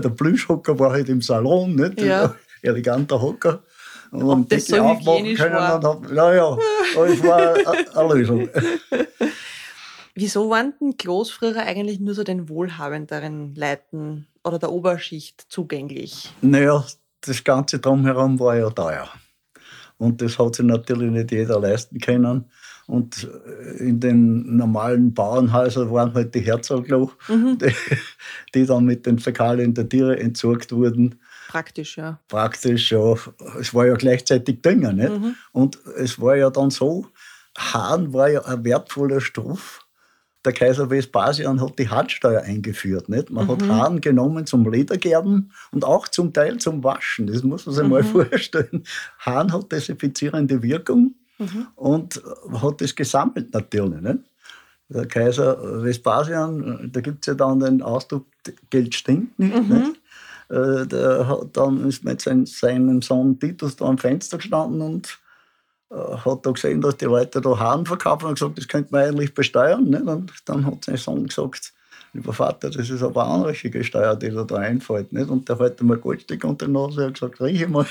der 0.00 0.10
Plüschhocker 0.10 0.78
war 0.78 0.92
halt 0.92 1.08
im 1.08 1.20
Salon, 1.20 1.74
nicht? 1.74 2.00
Ja. 2.00 2.34
Eleganter 2.62 3.20
Hocker. 3.20 3.62
Und 4.10 4.22
Ob 4.24 4.48
das 4.48 4.66
so 4.66 4.78
aufmachen 4.78 5.34
können. 5.34 5.54
War. 5.54 5.76
Und 5.76 5.84
hab, 5.84 6.12
naja, 6.12 6.58
es 7.06 7.22
war 7.22 7.56
eine 7.96 8.14
Lösung. 8.14 8.48
Wieso 10.14 10.50
waren 10.50 10.74
denn 10.78 10.96
Klos 10.98 11.30
früher 11.30 11.62
eigentlich 11.62 11.98
nur 11.98 12.14
so 12.14 12.22
den 12.22 12.48
wohlhabenderen 12.48 13.54
Leuten 13.54 14.26
oder 14.44 14.58
der 14.58 14.70
Oberschicht 14.70 15.46
zugänglich? 15.48 16.30
Naja, 16.42 16.84
das 17.22 17.42
Ganze 17.42 17.78
drumherum 17.78 18.38
war 18.38 18.56
ja 18.56 18.68
teuer. 18.68 19.08
Und 19.96 20.20
das 20.20 20.38
hat 20.38 20.56
sich 20.56 20.66
natürlich 20.66 21.10
nicht 21.10 21.32
jeder 21.32 21.58
leisten 21.58 21.98
können. 21.98 22.50
Und 22.92 23.26
äh, 23.26 23.84
in 23.84 24.00
den 24.00 24.54
normalen 24.58 25.14
Bauernhäusern 25.14 25.90
waren 25.90 26.12
halt 26.12 26.34
die 26.34 26.40
Herzogloch, 26.40 27.14
mhm. 27.26 27.56
die, 27.56 27.72
die, 28.54 28.66
dann 28.66 28.84
mit 28.84 29.06
den 29.06 29.18
Fäkalien 29.18 29.72
der 29.72 29.88
Tiere 29.88 30.20
entsorgt 30.20 30.72
wurden. 30.72 31.14
Praktisch, 31.48 31.96
ja. 31.96 32.20
Praktisch, 32.28 32.92
ja. 32.92 33.14
Es 33.58 33.72
war 33.72 33.86
ja 33.86 33.94
gleichzeitig 33.94 34.60
Dünger, 34.60 34.92
nicht? 34.92 35.08
Mhm. 35.08 35.36
Und 35.52 35.78
es 35.96 36.20
war 36.20 36.36
ja 36.36 36.50
dann 36.50 36.68
so, 36.68 37.06
Hahn 37.56 38.12
war 38.12 38.28
ja 38.28 38.44
ein 38.44 38.62
wertvoller 38.62 39.22
Stoff. 39.22 39.86
Der 40.44 40.52
Kaiser 40.52 40.90
Vespasian 40.90 41.62
hat 41.62 41.78
die 41.78 41.88
Hartsteuer 41.88 42.42
eingeführt. 42.42 43.08
Nicht? 43.08 43.30
Man 43.30 43.46
mhm. 43.46 43.52
hat 43.52 43.68
Hahn 43.68 44.00
genommen 44.02 44.44
zum 44.44 44.70
Ledergerben 44.70 45.50
und 45.70 45.86
auch 45.86 46.08
zum 46.08 46.34
Teil 46.34 46.58
zum 46.58 46.84
Waschen. 46.84 47.26
Das 47.26 47.42
muss 47.42 47.64
man 47.64 47.74
sich 47.74 47.84
mhm. 47.84 47.90
mal 47.90 48.04
vorstellen. 48.28 48.84
Hahn 49.18 49.50
hat 49.50 49.72
desinfizierende 49.72 50.62
Wirkung 50.62 51.14
mhm. 51.42 51.66
und 51.76 52.22
hat 52.60 52.80
das 52.80 52.94
gesammelt 52.94 53.52
natürlich. 53.52 54.00
Nicht? 54.00 54.18
Der 54.88 55.06
Kaiser 55.06 55.82
Vespasian, 55.82 56.90
da 56.92 57.00
gibt 57.00 57.20
es 57.20 57.26
ja 57.26 57.34
dann 57.34 57.60
den 57.60 57.82
Ausdruck, 57.82 58.26
Geld 58.70 58.94
stinkt 58.94 59.38
nicht. 59.38 59.54
Mhm. 59.54 59.78
nicht? 59.78 60.00
Äh, 60.50 60.86
der 60.86 61.28
hat 61.28 61.56
dann 61.56 61.88
ist 61.88 62.04
mit 62.04 62.20
seinem 62.20 63.00
Sohn 63.00 63.38
Titus 63.38 63.76
da 63.76 63.86
am 63.86 63.96
Fenster 63.96 64.36
gestanden 64.36 64.82
und 64.82 65.18
äh, 65.90 65.94
hat 65.94 66.44
da 66.44 66.50
gesehen, 66.50 66.80
dass 66.82 66.98
die 66.98 67.06
Leute 67.06 67.40
da 67.40 67.58
Hahn 67.58 67.86
verkaufen 67.86 68.26
und 68.26 68.34
gesagt, 68.34 68.58
das 68.58 68.68
könnte 68.68 68.92
man 68.92 69.04
eigentlich 69.04 69.34
besteuern. 69.34 69.84
Nicht? 69.84 70.02
Und 70.02 70.32
dann 70.44 70.66
hat 70.66 70.84
sein 70.84 70.96
Sohn 70.96 71.26
gesagt, 71.26 71.72
lieber 72.12 72.32
Vater, 72.32 72.70
das 72.70 72.90
ist 72.90 73.02
aber 73.02 73.26
anrüchige 73.26 73.82
Steuer, 73.84 74.16
die 74.16 74.30
da 74.30 74.56
einfällt. 74.56 75.12
Nicht? 75.12 75.30
Und 75.30 75.48
der 75.48 75.58
hat 75.58 75.80
mir 75.82 75.96
Goldstück 75.98 76.44
unter 76.44 76.66
der 76.66 76.72
Nase 76.74 77.06
und 77.06 77.14
gesagt, 77.14 77.40
rieche 77.40 77.68
mal. 77.68 77.86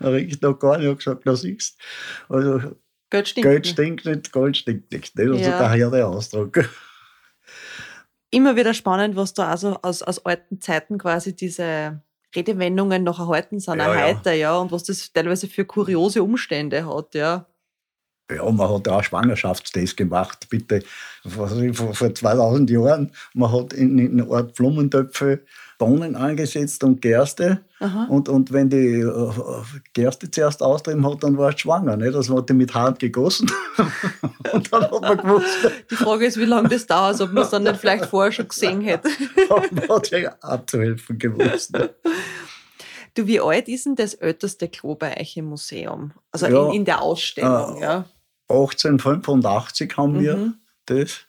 er 0.00 0.12
riecht 0.12 0.42
noch 0.42 0.58
gar 0.58 0.78
nicht, 0.78 0.88
hat 0.88 0.98
gesagt, 0.98 1.22
na 1.24 1.34
siehst 1.36 1.78
Also 2.28 2.60
Geld 3.10 3.28
stinkt, 3.28 3.48
Geld 3.48 3.66
stinkt 3.66 4.04
nicht, 4.04 4.32
Gold 4.32 4.56
stinkt 4.56 4.92
nicht. 4.92 5.16
nicht? 5.16 5.28
Also 5.28 5.50
Ja. 5.50 5.58
daher 5.58 5.90
der 5.90 6.08
Ausdruck. 6.08 6.68
Immer 8.30 8.56
wieder 8.56 8.74
spannend, 8.74 9.16
was 9.16 9.32
da 9.32 9.48
also 9.48 9.78
aus, 9.82 10.02
aus 10.02 10.24
alten 10.26 10.60
Zeiten 10.60 10.98
quasi 10.98 11.34
diese 11.34 12.02
Redewendungen 12.36 13.02
noch 13.02 13.18
erhalten 13.20 13.58
sind, 13.58 13.78
Ja, 13.78 13.90
auch 13.90 13.94
ja. 13.94 14.06
heute, 14.08 14.32
ja, 14.34 14.56
und 14.58 14.70
was 14.70 14.84
das 14.84 15.10
teilweise 15.12 15.48
für 15.48 15.64
kuriose 15.64 16.22
Umstände 16.22 16.86
hat, 16.86 17.14
ja. 17.14 17.46
Ja, 18.30 18.50
man 18.50 18.68
hat 18.68 18.88
auch 18.88 19.02
Schwangerschaftstests 19.02 19.96
gemacht, 19.96 20.48
bitte. 20.50 20.82
Vor, 21.26 21.48
vor 21.94 22.14
2000 22.14 22.68
Jahren. 22.70 23.10
Man 23.34 23.50
hat 23.52 23.72
in, 23.72 23.98
in 23.98 24.20
einer 24.20 24.30
Art 24.30 24.54
Blumentöpfe 24.54 25.40
Bohnen 25.78 26.16
angesetzt 26.16 26.82
und 26.84 27.00
Gerste. 27.00 27.60
Aha. 27.78 28.06
Und, 28.10 28.28
und 28.28 28.52
wenn 28.52 28.68
die 28.68 29.00
äh, 29.00 29.30
Gerste 29.92 30.28
zuerst 30.30 30.60
austrieben 30.62 31.06
hat, 31.06 31.22
dann 31.22 31.38
war 31.38 31.50
es 31.54 31.60
schwanger. 31.60 31.96
Nicht? 31.96 32.14
Das 32.14 32.28
hat 32.28 32.48
die 32.48 32.52
mit 32.54 32.74
Hand 32.74 32.98
gegossen. 32.98 33.50
und 34.52 34.72
dann 34.72 34.82
hat 34.82 35.00
man 35.00 35.16
gewusst, 35.18 35.46
Die 35.90 35.94
Frage 35.94 36.26
ist, 36.26 36.36
wie 36.36 36.44
lange 36.46 36.68
das 36.68 36.86
dauert, 36.86 37.20
ob 37.20 37.32
man 37.32 37.44
es 37.44 37.50
dann 37.50 37.62
nicht 37.62 37.76
vielleicht 37.76 38.06
vorher 38.06 38.32
schon 38.32 38.48
gesehen 38.48 38.80
hätte. 38.80 39.08
man 39.70 39.88
hat 39.88 40.10
ja 40.10 40.34
abzuhelfen 40.40 41.16
gewusst. 41.18 41.72
ne? 41.72 41.90
Du, 43.14 43.26
wie 43.26 43.40
alt 43.40 43.68
ist 43.68 43.86
denn 43.86 43.94
das 43.96 44.14
älteste 44.14 44.68
Klo 44.68 44.94
bei 44.96 45.18
euch 45.18 45.36
im 45.36 45.46
Museum? 45.46 46.12
Also 46.32 46.46
Ja. 46.46 46.66
in, 46.68 46.74
in 46.74 46.84
der 46.84 47.00
Ausstellung, 47.02 47.50
Ah. 47.50 47.76
ja. 47.80 48.04
1885 48.48 49.96
haben 49.96 50.20
wir 50.20 50.36
Mhm. 50.36 50.54
das. 50.86 51.20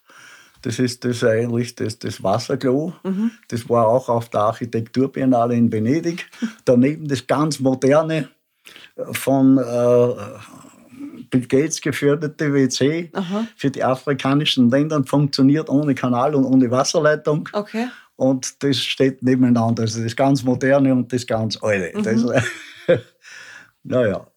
Das 0.62 0.78
ist 0.78 1.06
das 1.06 1.24
eigentlich 1.24 1.76
das, 1.76 2.00
das 2.00 2.22
Wasserklo. 2.22 2.94
Mhm. 3.04 3.32
Das 3.48 3.70
war 3.70 3.88
auch 3.88 4.10
auf 4.10 4.30
der 4.30 4.42
Architekturbiennale 4.42 5.56
in 5.56 5.72
Venedig. 5.72 6.30
Daneben 6.66 7.08
das 7.08 7.26
ganz 7.28 7.60
moderne, 7.62 8.28
äh, 8.96 9.14
von 9.14 9.58
äh, 9.58 10.08
Bill 11.30 11.48
Gates 11.48 11.80
geförderte 11.80 12.54
WC 12.54 13.10
Aha. 13.14 13.48
für 13.56 13.70
die 13.72 13.84
afrikanischen 13.84 14.70
Länder 14.70 15.02
funktioniert 15.06 15.70
ohne 15.70 15.96
Kanal 15.96 16.36
und 16.36 16.44
ohne 16.44 16.70
Wasserleitung. 16.72 17.48
Okay. 17.54 17.88
Und 18.18 18.62
das 18.64 18.80
steht 18.80 19.24
nebeneinander. 19.24 19.84
Also 19.84 20.04
das 20.04 20.14
ganz 20.16 20.44
moderne 20.44 20.92
und 20.94 21.14
das 21.14 21.26
ganz 21.26 21.58
alte. 21.64 21.98
Mhm. 21.98 22.04
Das, 22.04 22.44
naja. 23.84 24.28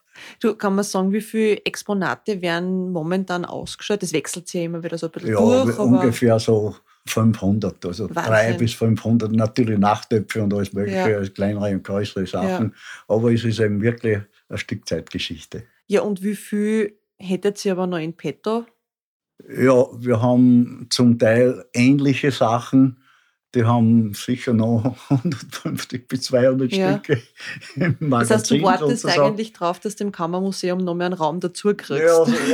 Du, 0.40 0.54
kann 0.54 0.74
man 0.74 0.84
sagen, 0.84 1.12
wie 1.12 1.20
viele 1.20 1.56
Exponate 1.64 2.40
werden 2.42 2.92
momentan 2.92 3.44
ausgestellt? 3.44 4.02
Das 4.02 4.12
wechselt 4.12 4.48
sich 4.48 4.60
ja 4.60 4.66
immer 4.66 4.82
wieder 4.82 4.98
so 4.98 5.06
ein 5.06 5.12
bisschen 5.12 5.30
Ja, 5.30 5.64
durch. 5.64 5.78
Ungefähr 5.78 6.38
so 6.38 6.76
500, 7.06 7.84
also. 7.84 8.06
300 8.08 8.58
bis 8.58 8.74
500, 8.74 9.32
natürlich 9.32 9.78
Nachtöpfe 9.78 10.42
und 10.42 10.54
alles 10.54 10.72
Mögliche, 10.72 11.10
Ja. 11.10 11.16
als 11.18 11.34
kleinere 11.34 11.70
und 11.72 11.82
größere 11.84 12.26
Sachen. 12.26 12.74
Aber 13.08 13.32
es 13.32 13.44
ist 13.44 13.58
eben 13.60 13.82
wirklich 13.82 14.18
ein 14.48 14.58
Stück 14.58 14.88
Zeitgeschichte. 14.88 15.64
ja, 15.88 16.02
und 16.02 16.22
wie 16.22 16.36
viel 16.36 16.98
hättet 17.18 17.64
ihr 17.64 17.72
aber 17.72 17.86
noch 17.86 17.98
in 17.98 18.14
petto? 18.16 18.66
Ja, 19.48 19.86
wir 19.98 20.22
haben 20.22 20.86
zum 20.90 21.18
Teil 21.18 21.64
ähnliche 21.72 22.30
Sachen, 22.30 23.01
die 23.54 23.64
haben 23.64 24.14
sicher 24.14 24.52
noch 24.54 24.96
150 25.10 26.08
bis 26.08 26.22
200 26.22 26.72
Ja. 26.72 26.92
Stücke 26.98 27.22
im 27.76 27.92
Das 27.92 28.00
Magazin. 28.00 28.36
heißt, 28.36 28.50
du 28.50 28.62
wartest 28.62 29.02
sozusagen. 29.02 29.26
eigentlich 29.26 29.52
drauf, 29.52 29.78
dass 29.80 29.96
du 29.96 30.04
im 30.04 30.12
Kammermuseum 30.12 30.78
noch 30.78 30.94
mehr 30.94 31.06
einen 31.06 31.14
Raum 31.14 31.40
dazu 31.40 31.74
kriegst. 31.74 32.02
Ja, 32.02 32.24
so, 32.24 32.32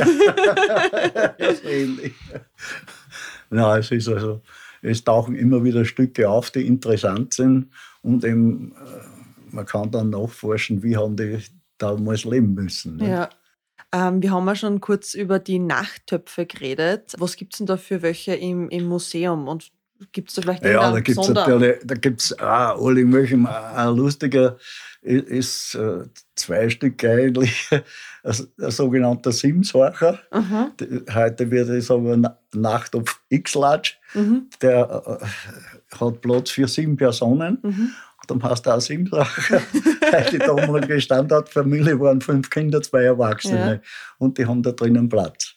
ja. 1.39 1.53
so 1.55 1.67
ähnlich. 1.67 2.13
Nein, 3.49 3.79
es 3.79 3.91
ist 3.91 4.07
also, 4.09 4.41
es 4.81 5.03
tauchen 5.03 5.35
immer 5.35 5.63
wieder 5.63 5.85
Stücke 5.85 6.29
auf, 6.29 6.51
die 6.51 6.65
interessant 6.67 7.33
sind 7.33 7.69
und 8.01 8.23
eben, 8.23 8.73
äh, 8.73 9.55
man 9.55 9.65
kann 9.65 9.89
dann 9.91 10.11
nachforschen, 10.11 10.83
wie 10.83 10.95
haben 10.95 11.15
die 11.15 11.39
damals 11.77 12.23
leben 12.25 12.53
müssen. 12.53 12.97
Ne? 12.97 13.09
Ja. 13.09 13.29
Ähm, 13.91 14.21
wir 14.21 14.31
haben 14.31 14.45
ja 14.45 14.55
schon 14.55 14.79
kurz 14.81 15.15
über 15.15 15.39
die 15.39 15.57
Nachttöpfe 15.57 16.45
geredet. 16.45 17.15
Was 17.17 17.35
gibt 17.37 17.53
es 17.53 17.57
denn 17.57 17.65
da 17.67 17.77
für 17.77 18.03
welche 18.03 18.35
im, 18.35 18.69
im 18.69 18.85
Museum? 18.85 19.47
Und 19.47 19.71
gibt 20.11 20.29
es 20.29 20.35
da 20.35 20.41
vielleicht 20.41 20.63
Ja, 20.65 20.91
da 20.91 20.99
gibt 20.99 21.19
es 21.19 21.27
natürlich, 21.29 21.77
da 21.83 21.95
gibt's 21.95 22.37
auch 22.39 22.85
alle 22.85 23.03
möglichen, 23.05 23.45
ein 23.47 23.95
lustiger 23.95 24.57
ist 25.01 25.75
äh, 25.75 26.03
zwei 26.35 26.69
Stück 26.69 27.03
eigentlich, 27.05 27.69
ein, 28.23 28.33
ein 28.61 28.71
sogenannter 28.71 29.31
Simshorcher. 29.31 30.19
Aha. 30.31 30.71
Die- 30.79 31.03
Heute 31.13 31.49
wird 31.51 31.69
es 31.69 31.89
aber 31.89 32.17
Na- 32.17 32.37
Nachttopf 32.53 33.19
X-Large. 33.29 33.93
Mhm. 34.13 34.47
Der 34.61 35.19
äh, 35.21 35.95
hat 35.97 36.21
Platz 36.21 36.51
für 36.51 36.67
sieben 36.67 36.97
Personen. 36.97 37.59
Mhm. 37.61 37.91
Dann 38.27 38.43
hast 38.43 38.65
du 38.65 38.71
auch. 38.71 38.81
Weil 38.89 40.25
die 40.31 40.37
damalige 40.37 40.99
Standardfamilie 41.01 41.99
waren 41.99 42.21
fünf 42.21 42.49
Kinder, 42.49 42.81
zwei 42.81 43.03
Erwachsene. 43.03 43.81
Und 44.17 44.37
die 44.37 44.45
haben 44.45 44.61
da 44.61 44.71
drinnen 44.71 45.07
Platz. 45.09 45.53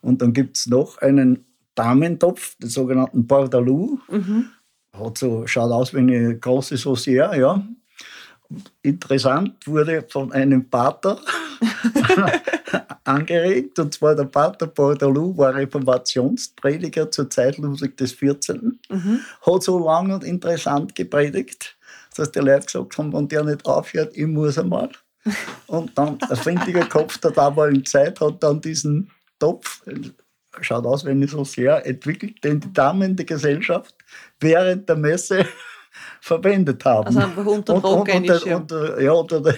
Und 0.00 0.22
dann 0.22 0.32
gibt 0.32 0.56
es 0.56 0.66
noch 0.66 0.98
einen 0.98 1.45
Damentopf, 1.76 2.56
den 2.56 2.68
sogenannten 2.70 3.26
Bordalou. 3.26 4.00
Mhm. 4.10 4.46
Hat 4.92 5.18
so, 5.18 5.46
schaut 5.46 5.70
aus 5.70 5.94
wie 5.94 5.98
eine 5.98 6.36
große 6.38 6.74
Saucière, 6.76 7.36
ja. 7.38 7.62
Interessant 8.82 9.66
wurde 9.66 10.04
von 10.08 10.32
einem 10.32 10.68
Pater 10.68 11.20
angeregt. 13.04 13.78
Und 13.78 13.94
zwar 13.94 14.14
der 14.14 14.24
Pater 14.24 14.66
Bordalou 14.66 15.36
war 15.36 15.54
Reformationsprediger 15.54 17.10
zur 17.10 17.28
Zeit 17.30 17.58
Ludwig 17.58 17.96
XIV 17.96 18.22
Mhm. 18.88 19.20
hat 19.42 19.62
so 19.62 19.84
lang 19.84 20.12
und 20.12 20.24
interessant 20.24 20.94
gepredigt, 20.94 21.76
dass 22.16 22.30
die 22.32 22.38
Leute 22.38 22.66
gesagt 22.66 22.98
haben, 22.98 23.12
wenn 23.12 23.28
der 23.28 23.44
nicht 23.44 23.66
aufhört, 23.66 24.16
ich 24.16 24.26
muss 24.26 24.58
einmal. 24.58 24.90
Und 25.66 25.98
dann 25.98 26.18
ein 26.22 26.36
findiger 26.36 26.86
Kopf 26.86 27.18
der 27.18 27.32
damaligen 27.32 27.84
Zeit 27.84 28.20
hat 28.20 28.42
dann 28.42 28.60
diesen 28.60 29.10
Topf, 29.40 29.82
schaut 30.62 30.86
aus, 30.86 31.04
wenn 31.04 31.22
ich 31.22 31.30
so 31.30 31.44
sehr, 31.44 31.84
entwickelt, 31.86 32.42
den 32.44 32.60
die 32.60 32.72
Damen 32.72 33.16
der 33.16 33.26
Gesellschaft 33.26 33.94
während 34.40 34.88
der 34.88 34.96
Messe 34.96 35.46
verwendet 36.20 36.84
haben. 36.84 37.06
Also 37.06 37.20
einfach 37.20 37.46
unter 37.46 37.74
Und- 37.74 37.84
und- 37.84 37.90
Rock 37.92 38.14
unter, 38.14 39.00
ja, 39.00 39.12
unter 39.12 39.40
den 39.40 39.54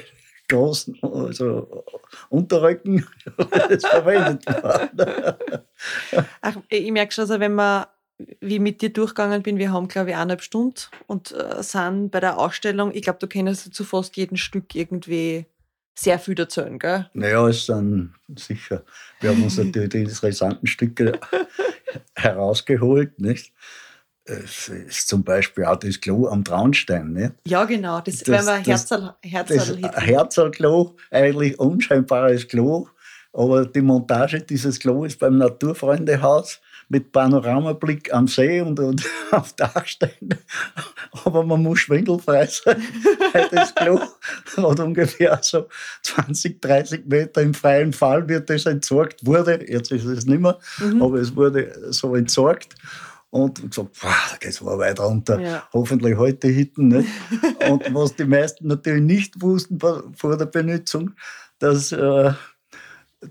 großen 0.48 0.98
also 1.02 1.84
Unterrücken 2.30 3.06
verwendet 3.36 4.46
worden. 4.46 5.34
Ach, 6.40 6.56
ich 6.68 6.90
merke 6.90 7.12
schon, 7.12 7.22
also 7.22 7.38
wenn 7.40 7.54
man, 7.54 7.84
wie 8.40 8.54
ich 8.54 8.60
mit 8.60 8.80
dir 8.80 8.90
durchgegangen 8.92 9.42
bin, 9.42 9.58
wir 9.58 9.72
haben, 9.72 9.88
glaube 9.88 10.10
ich, 10.10 10.16
eineinhalb 10.16 10.42
Stunden 10.42 10.80
und 11.06 11.32
äh, 11.32 11.62
sind 11.62 12.10
bei 12.10 12.20
der 12.20 12.38
Ausstellung, 12.38 12.92
ich 12.94 13.02
glaube, 13.02 13.18
du 13.18 13.26
kennst 13.26 13.74
zu 13.74 13.84
fast 13.84 14.16
jedem 14.16 14.36
Stück 14.36 14.74
irgendwie 14.74 15.46
sehr 15.98 16.18
viel 16.18 16.38
erzählen, 16.38 16.78
gell? 16.78 17.10
Naja, 17.12 17.48
es 17.48 17.66
sind 17.66 18.12
sicher. 18.36 18.82
Wir 19.20 19.30
haben 19.30 19.42
uns 19.42 19.56
natürlich 19.58 19.88
die 19.90 19.98
interessanten 20.02 20.66
Stücke 20.66 21.18
herausgeholt. 22.14 23.18
Nicht? 23.20 23.52
Es 24.24 24.68
ist 24.68 25.08
zum 25.08 25.24
Beispiel 25.24 25.64
auch 25.64 25.76
das 25.76 26.00
Klo 26.00 26.28
am 26.28 26.44
Traunstein. 26.44 27.12
Nicht? 27.12 27.32
Ja, 27.46 27.64
genau. 27.64 28.00
Das, 28.00 28.18
Das- 28.18 28.46
wenn 28.46 28.64
Herzl, 28.64 29.10
Herzl 29.22 29.56
Das 29.56 29.68
hätten. 29.68 29.90
Herzerklo, 30.00 30.96
eigentlich 31.10 31.58
unscheinbares 31.58 32.46
Klo, 32.46 32.88
aber 33.32 33.66
die 33.66 33.80
Montage 33.80 34.40
dieses 34.42 34.78
Klo 34.78 35.04
ist 35.04 35.18
beim 35.18 35.38
Naturfreundehaus 35.38 36.60
mit 36.88 37.12
Panoramablick 37.12 38.12
am 38.14 38.26
See 38.28 38.60
und, 38.60 38.80
und 38.80 39.04
auf 39.30 39.52
Dachstein. 39.54 40.38
Aber 41.24 41.44
man 41.44 41.62
muss 41.62 41.80
schwindelfrei 41.80 42.46
sein, 42.46 42.82
weil 43.32 43.48
das 43.50 43.74
Klo 43.74 44.00
hat 44.56 44.80
ungefähr 44.80 45.38
so 45.42 45.68
20, 46.02 46.60
30 46.60 47.06
Meter 47.06 47.42
im 47.42 47.54
freien 47.54 47.92
Fall 47.92 48.28
wird 48.28 48.48
das 48.48 48.66
entsorgt, 48.66 49.24
wurde, 49.26 49.64
jetzt 49.70 49.92
ist 49.92 50.04
es 50.04 50.26
nicht 50.26 50.40
mehr, 50.40 50.58
Mhm. 50.78 51.02
aber 51.02 51.18
es 51.18 51.34
wurde 51.36 51.92
so 51.92 52.14
entsorgt. 52.14 52.74
Und 53.30 53.60
gesagt, 53.60 54.00
boah, 54.00 54.14
da 54.30 54.36
geht's 54.38 54.62
mal 54.62 54.78
weit 54.78 54.98
runter. 55.00 55.38
Ja. 55.38 55.68
Hoffentlich 55.74 56.16
heute 56.16 56.48
hinten. 56.48 56.88
Nicht? 56.88 57.10
Und 57.68 57.94
was 57.94 58.16
die 58.16 58.24
meisten 58.24 58.68
natürlich 58.68 59.02
nicht 59.02 59.42
wussten 59.42 59.78
vor 59.78 60.04
vor 60.16 60.38
der 60.38 60.46
Benutzung, 60.46 61.10
dass 61.58 61.92
äh, 61.92 62.32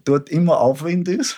dort 0.04 0.30
immer 0.30 0.60
Aufwind 0.60 1.08
ist 1.08 1.38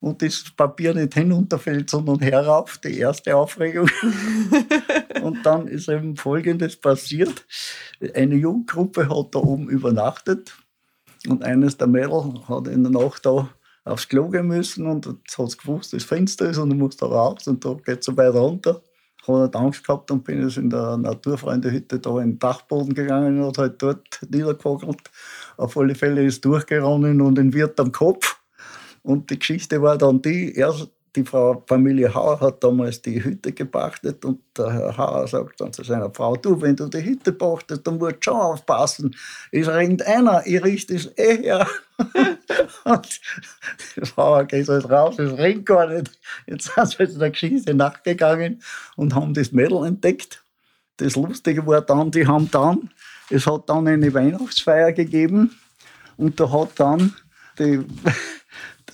und 0.00 0.22
das 0.22 0.44
Papier 0.56 0.94
nicht 0.94 1.14
hinunterfällt, 1.14 1.90
sondern 1.90 2.20
herauf, 2.20 2.78
die 2.78 2.98
erste 2.98 3.36
Aufregung. 3.36 3.88
und 5.22 5.44
dann 5.44 5.68
ist 5.68 5.88
eben 5.88 6.16
Folgendes 6.16 6.76
passiert. 6.76 7.44
Eine 8.14 8.36
Jugendgruppe 8.36 9.08
hat 9.08 9.34
da 9.34 9.38
oben 9.38 9.68
übernachtet 9.68 10.56
und 11.28 11.42
eines 11.42 11.76
der 11.76 11.88
Mädel 11.88 12.34
hat 12.48 12.68
in 12.68 12.82
der 12.82 12.92
Nacht 12.92 13.26
da 13.26 13.48
aufs 13.84 14.08
Klo 14.08 14.28
gehen 14.28 14.48
müssen 14.48 14.86
und 14.86 15.06
hat 15.06 15.58
gewusst, 15.58 15.92
das 15.92 16.04
Fenster 16.04 16.50
ist 16.50 16.58
und 16.58 16.70
du 16.70 16.76
musst 16.76 17.00
da 17.00 17.06
raus 17.06 17.46
und 17.46 17.64
da 17.64 17.74
geht 17.84 18.04
so 18.04 18.16
weit 18.16 18.34
runter. 18.34 18.82
Hat 19.22 19.34
halt 19.34 19.56
Angst 19.56 19.84
gehabt 19.84 20.10
und 20.10 20.24
bin 20.24 20.42
jetzt 20.42 20.56
in 20.56 20.70
der 20.70 20.96
Naturfreundehütte 20.96 21.98
da 21.98 22.20
in 22.20 22.32
den 22.32 22.38
Dachboden 22.38 22.94
gegangen 22.94 23.40
und 23.40 23.48
hat 23.48 23.58
halt 23.58 23.82
dort 23.82 24.20
niedergekogelt. 24.28 25.10
Auf 25.56 25.76
alle 25.76 25.94
Fälle 25.94 26.24
ist 26.24 26.44
durchgeronnen 26.44 27.20
und 27.20 27.36
den 27.36 27.52
Wirt 27.52 27.80
am 27.80 27.90
Kopf. 27.90 28.36
Und 29.06 29.30
die 29.30 29.38
Geschichte 29.38 29.80
war 29.80 29.96
dann 29.96 30.20
die, 30.20 30.52
erst 30.56 30.90
die 31.14 31.24
Frau 31.24 31.62
Familie 31.68 32.12
Hauer 32.12 32.40
hat 32.40 32.62
damals 32.62 33.00
die 33.00 33.22
Hütte 33.22 33.52
gepachtet 33.52 34.24
und 34.24 34.40
der 34.58 34.72
Herr 34.72 34.98
Hauer 34.98 35.28
sagt 35.28 35.60
dann 35.60 35.72
zu 35.72 35.84
seiner 35.84 36.12
Frau, 36.12 36.34
du, 36.34 36.60
wenn 36.60 36.74
du 36.74 36.88
die 36.88 37.04
Hütte 37.04 37.32
pachtest, 37.32 37.86
dann 37.86 37.98
musst 37.98 38.16
du 38.16 38.22
schon 38.22 38.34
aufpassen. 38.34 39.16
Es 39.52 39.68
rennt 39.68 40.04
einer, 40.04 40.44
ich 40.44 40.62
richte 40.62 40.96
es 40.96 41.06
eh 41.16 41.38
her. 41.38 41.68
und 42.84 43.20
Frau, 44.02 44.44
geh 44.44 44.64
halt 44.64 44.90
raus, 44.90 45.20
es 45.20 45.38
rennt 45.38 45.64
gar 45.64 45.86
nicht. 45.86 46.10
Jetzt 46.48 46.74
sind 46.74 46.88
sie 46.88 46.96
jetzt 47.04 47.20
der 47.20 47.30
Geschichte 47.30 47.74
nachgegangen 47.74 48.60
und 48.96 49.14
haben 49.14 49.34
das 49.34 49.52
Mädel 49.52 49.86
entdeckt. 49.86 50.42
Das 50.96 51.14
Lustige 51.14 51.64
war 51.64 51.80
dann, 51.80 52.10
die 52.10 52.26
haben 52.26 52.50
dann, 52.50 52.90
es 53.30 53.46
hat 53.46 53.68
dann 53.68 53.86
eine 53.86 54.12
Weihnachtsfeier 54.12 54.90
gegeben 54.90 55.56
und 56.16 56.40
da 56.40 56.50
hat 56.50 56.70
dann 56.74 57.14
die, 57.60 57.86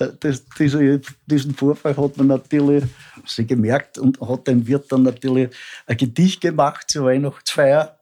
das, 0.09 0.45
diese, 0.59 1.01
diesen 1.27 1.55
Vorfall 1.55 1.97
hat 1.97 2.17
man 2.17 2.27
natürlich 2.29 2.85
sie 3.27 3.47
gemerkt 3.47 3.99
und 3.99 4.21
hat 4.21 4.47
den 4.47 4.67
Wirt 4.67 4.91
dann 4.91 5.03
natürlich 5.03 5.51
ein 5.87 5.97
Gedicht 5.97 6.41
gemacht 6.41 6.91
zur 6.91 7.07
Weihnachtsfeier. 7.07 7.97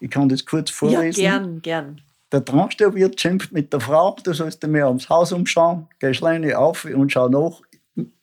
Ich 0.00 0.10
kann 0.10 0.28
das 0.28 0.44
kurz 0.44 0.70
vorlesen. 0.70 1.22
Ja, 1.22 1.38
gern, 1.38 1.62
gern. 1.62 2.00
Der 2.32 2.44
Traunsternwirt 2.44 3.20
schimpft 3.20 3.52
mit 3.52 3.72
der 3.72 3.80
Frau, 3.80 4.16
du 4.22 4.32
sollst 4.32 4.62
dir 4.62 4.68
mehr 4.68 4.88
ums 4.88 5.08
Haus 5.08 5.32
umschauen, 5.32 5.86
geh 6.00 6.12
Schleine 6.12 6.58
auf 6.58 6.84
und 6.84 7.12
schau 7.12 7.28
nach. 7.28 7.60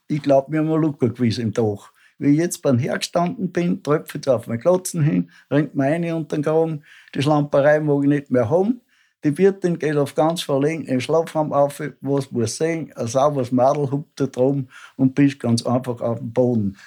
Ich 0.08 0.22
glaube, 0.22 0.52
wir 0.52 0.60
haben 0.60 0.72
ein 0.72 0.82
Luca 0.82 1.08
gewesen 1.08 1.42
im 1.42 1.54
Dach. 1.54 1.92
Wie 2.20 2.34
ich 2.34 2.38
jetzt 2.38 2.62
beim 2.62 2.78
hergestanden 2.78 3.52
bin, 3.52 3.82
tröpfe 3.82 4.18
jetzt 4.18 4.28
auf 4.28 4.48
mein 4.48 4.60
Klotzen 4.60 5.02
hin, 5.02 5.32
rennt 5.50 5.74
mir 5.74 5.86
eine 5.86 6.16
unter 6.16 6.38
den 6.38 6.44
Kragen, 6.44 6.84
die 7.16 7.22
Schlamperei 7.22 7.80
mag 7.80 8.04
ich 8.04 8.10
nicht 8.10 8.30
mehr 8.30 8.50
haben. 8.50 8.82
Die 9.24 9.38
Wirtin 9.38 9.80
geht 9.80 9.96
auf 9.96 10.16
ganz 10.16 10.42
verlegen 10.44 10.84
im 10.86 11.00
Schlafraum 11.00 11.54
auf, 11.54 11.82
was 12.02 12.32
muss 12.32 12.58
sehen, 12.58 12.92
ein 12.96 13.08
sauberes 13.08 13.52
Madel 13.52 13.90
hupt 13.90 14.20
da 14.20 14.26
drum 14.28 14.68
und 14.98 15.16
bist 15.16 15.40
ganz 15.40 15.66
einfach 15.66 16.02
auf 16.02 16.20
dem 16.20 16.34
Boden. 16.34 16.78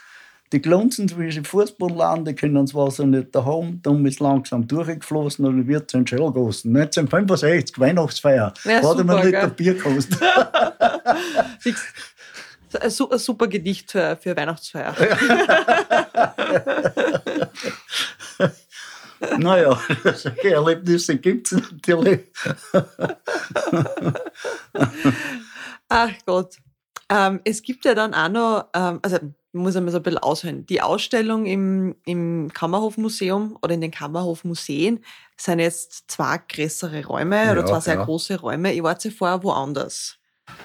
Die 0.53 0.63
Glunzen 0.63 1.09
zwischen 1.09 1.45
Fußboden 1.45 1.97
landen, 1.97 2.27
die 2.27 2.35
können 2.35 2.55
das 2.55 2.73
Wasser 2.75 3.05
nicht 3.05 3.35
daheim, 3.35 3.81
dann 3.83 4.05
ist 4.07 4.21
langsam 4.21 4.69
durchgeflossen 4.69 5.45
und 5.45 5.57
dann 5.57 5.67
wird 5.67 5.91
es 5.91 5.95
ein 5.97 6.07
Schell 6.07 6.19
gegossen. 6.21 6.77
1965, 6.77 7.81
Weihnachtsfeier. 7.81 8.55
Ja, 8.65 8.83
Warte 8.85 9.03
mal 9.03 9.23
nicht 9.25 9.33
der 9.33 9.49
Bier 9.49 9.75
gekostet. 9.75 10.19
Fix. 11.59 11.83
Ein 12.81 12.91
su- 12.91 13.09
ein 13.09 13.19
super 13.19 13.49
Gedicht 13.49 13.91
für, 13.91 14.17
für 14.21 14.37
Weihnachtsfeier. 14.37 14.95
naja, 19.39 19.81
solche 20.05 20.55
Erlebnisse 20.55 21.17
gibt 21.17 21.53
es 21.53 21.63
natürlich. 21.71 22.21
Ach 25.89 26.13
Gott. 26.27 26.57
Ähm, 27.09 27.41
es 27.45 27.63
gibt 27.63 27.85
ja 27.85 27.95
dann 27.95 28.15
auch 28.15 28.29
noch, 28.29 28.69
ähm, 28.75 28.99
also 29.03 29.17
ich 29.17 29.23
muss 29.53 29.77
einmal 29.77 29.93
so 29.93 29.99
ein 29.99 30.03
bisschen 30.03 30.19
ausholen. 30.19 30.67
Die 30.67 30.83
Ausstellung 30.83 31.47
im, 31.47 31.95
im 32.05 32.53
Kammerhofmuseum 32.53 33.57
oder 33.63 33.75
in 33.75 33.81
den 33.81 33.93
Kammerhofmuseen 33.93 35.05
sind 35.37 35.59
jetzt 35.61 36.11
zwei 36.11 36.41
größere 36.49 37.07
Räume 37.07 37.53
oder 37.53 37.61
Ja, 37.61 37.67
zwei 37.67 37.81
sehr 37.81 37.95
ja. 37.95 38.05
große 38.05 38.41
Räume. 38.41 38.73
Ich 38.73 38.83
war 38.83 38.99
vorher 39.01 39.43
woanders. 39.43 40.19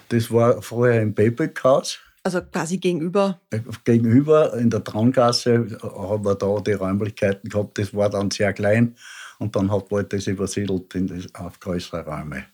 Das 0.09 0.31
war 0.31 0.61
vorher 0.61 1.01
im 1.01 1.13
Payback-Haus. 1.13 1.99
Also 2.23 2.41
quasi 2.41 2.77
gegenüber. 2.77 3.41
Gegenüber 3.83 4.53
in 4.53 4.69
der 4.69 4.83
Traungasse 4.83 5.77
haben 5.81 6.23
wir 6.23 6.35
da 6.35 6.59
die 6.59 6.73
Räumlichkeiten 6.73 7.49
gehabt. 7.49 7.79
Das 7.79 7.95
war 7.95 8.09
dann 8.09 8.29
sehr 8.29 8.53
klein 8.53 8.95
und 9.39 9.55
dann 9.55 9.71
hat 9.71 9.89
man 9.91 10.07
das 10.07 10.27
übersiedelt 10.27 10.93
in 10.93 11.07
das, 11.07 11.33
auf 11.33 11.59
größere 11.59 12.05
Räume. 12.05 12.45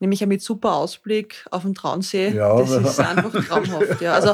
Nämlich 0.00 0.26
mit 0.26 0.42
super 0.42 0.74
Ausblick 0.74 1.46
auf 1.52 1.62
den 1.62 1.74
Traunsee. 1.74 2.30
Ja, 2.30 2.58
das 2.58 2.72
ist 2.72 3.00
einfach 3.00 3.32
traumhaft. 3.46 4.00
Ja. 4.00 4.14
Also, 4.14 4.30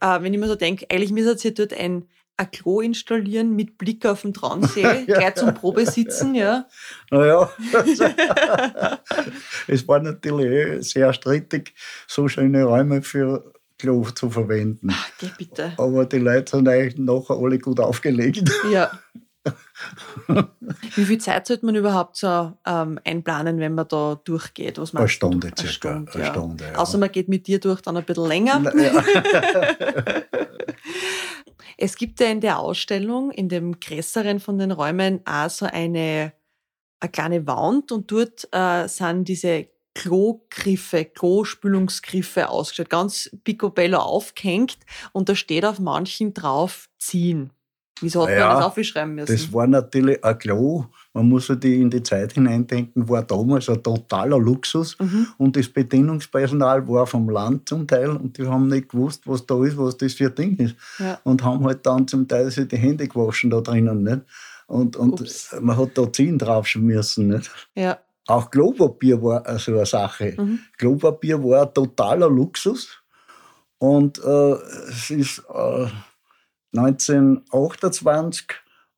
äh, 0.00 0.22
wenn 0.22 0.32
ich 0.32 0.38
mir 0.38 0.46
so 0.46 0.54
denke, 0.54 0.86
eigentlich 0.88 1.10
müsste 1.10 1.36
sie 1.36 1.52
dort 1.52 1.74
ein, 1.74 2.08
ein 2.36 2.50
Klo 2.52 2.80
installieren 2.80 3.56
mit 3.56 3.76
Blick 3.76 4.06
auf 4.06 4.22
den 4.22 4.32
Traunsee, 4.32 5.04
gleich 5.06 5.34
zum 5.34 5.52
Probesitzen, 5.52 6.36
ja. 6.36 6.68
Naja, 7.10 7.50
es 9.66 9.88
war 9.88 9.98
natürlich 10.00 10.46
eh 10.46 10.80
sehr 10.80 11.12
strittig, 11.12 11.74
so 12.06 12.28
schöne 12.28 12.62
Räume 12.64 13.02
für 13.02 13.52
Klo 13.80 14.04
zu 14.04 14.28
verwenden. 14.28 14.94
Geh 15.18 15.30
bitte. 15.38 15.72
Aber 15.78 16.04
die 16.04 16.18
Leute 16.18 16.50
sind 16.50 16.68
eigentlich 16.68 16.98
nachher 16.98 17.36
alle 17.36 17.58
gut 17.58 17.80
aufgelegt. 17.80 18.50
Ja. 18.70 18.90
Wie 20.96 21.04
viel 21.06 21.16
Zeit 21.16 21.46
sollte 21.46 21.64
man 21.64 21.74
überhaupt 21.74 22.16
so 22.16 22.52
ähm, 22.66 23.00
einplanen, 23.04 23.58
wenn 23.58 23.74
man 23.74 23.88
da 23.88 24.20
durchgeht? 24.22 24.78
Was 24.78 24.94
Eine 24.94 25.00
meinst 25.00 25.14
du? 25.14 25.16
Stunde 25.16 25.46
Eine 25.46 25.56
circa, 25.56 25.72
Stunde, 25.72 26.12
eine 26.12 26.22
ja. 26.22 26.30
Stunde, 26.30 26.64
ja. 26.64 26.74
Außer 26.74 26.98
man 26.98 27.10
geht 27.10 27.28
mit 27.28 27.46
dir 27.46 27.58
durch, 27.58 27.80
dann 27.80 27.96
ein 27.96 28.04
bisschen 28.04 28.26
länger. 28.26 28.62
Ja. 28.76 29.02
Es 31.82 31.96
gibt 31.96 32.20
ja 32.20 32.26
in 32.26 32.42
der 32.42 32.58
Ausstellung, 32.58 33.30
in 33.30 33.48
dem 33.48 33.80
größeren 33.80 34.38
von 34.38 34.58
den 34.58 34.70
Räumen, 34.70 35.20
auch 35.24 35.48
so 35.48 35.64
eine, 35.64 36.34
eine 37.00 37.10
kleine 37.10 37.46
Wand 37.46 37.90
und 37.90 38.10
dort 38.12 38.46
äh, 38.52 38.86
sind 38.86 39.26
diese 39.26 39.66
Klogriffe, 39.94 41.04
Klospülungsgriffe 41.04 42.48
ausgestellt, 42.48 42.90
ganz 42.90 43.30
picobello 43.44 43.98
aufgehängt 43.98 44.78
und 45.12 45.28
da 45.28 45.34
steht 45.34 45.64
auf 45.64 45.78
manchen 45.78 46.32
drauf 46.32 46.88
ziehen. 46.98 47.52
Wieso 48.00 48.22
hat 48.22 48.30
Ja, 48.30 48.48
man 48.48 48.56
das 48.56 48.64
aufgeschreiben 48.66 49.14
müssen? 49.14 49.32
Das 49.32 49.52
war 49.52 49.66
natürlich 49.66 50.22
ein 50.24 50.38
Klo. 50.38 50.86
Man 51.12 51.28
muss 51.28 51.48
sich 51.48 51.60
die 51.60 51.80
in 51.80 51.90
die 51.90 52.02
Zeit 52.02 52.32
hineindenken, 52.32 53.08
war 53.08 53.22
damals 53.22 53.68
ein 53.68 53.82
totaler 53.82 54.38
Luxus. 54.38 54.96
Mhm. 54.98 55.26
Und 55.38 55.56
das 55.56 55.68
Bedienungspersonal 55.68 56.86
war 56.88 57.06
vom 57.06 57.28
Land 57.28 57.68
zum 57.68 57.86
Teil 57.86 58.10
und 58.10 58.38
die 58.38 58.46
haben 58.46 58.68
nicht 58.68 58.88
gewusst, 58.90 59.26
was 59.26 59.44
da 59.44 59.62
ist, 59.64 59.76
was 59.76 59.96
das 59.98 60.14
für 60.14 60.26
ein 60.28 60.34
Ding 60.34 60.56
ist. 60.56 60.76
Ja. 60.98 61.20
Und 61.24 61.44
haben 61.44 61.64
halt 61.64 61.84
dann 61.84 62.08
zum 62.08 62.26
Teil 62.26 62.50
sich 62.50 62.68
die 62.68 62.78
Hände 62.78 63.06
gewaschen 63.06 63.50
da 63.50 63.60
drinnen. 63.60 64.02
Nicht? 64.02 64.22
Und, 64.66 64.96
und 64.96 65.20
Ups. 65.20 65.54
man 65.60 65.76
hat 65.76 65.98
da 65.98 66.10
ziehen 66.12 66.38
draufschen 66.38 66.84
müssen. 66.84 67.28
Nicht? 67.28 67.50
ja. 67.74 67.98
Auch 68.30 68.50
Klopapier 68.50 69.20
war 69.22 69.42
so 69.42 69.50
also 69.50 69.72
eine 69.72 69.86
Sache. 69.86 70.34
Mhm. 70.36 70.60
Klopapier 70.76 71.42
war 71.42 71.62
ein 71.62 71.74
totaler 71.74 72.30
Luxus. 72.30 73.02
Und 73.78 74.22
äh, 74.22 74.52
es 74.88 75.10
ist 75.10 75.42
äh, 75.52 75.88
1928 76.76 78.46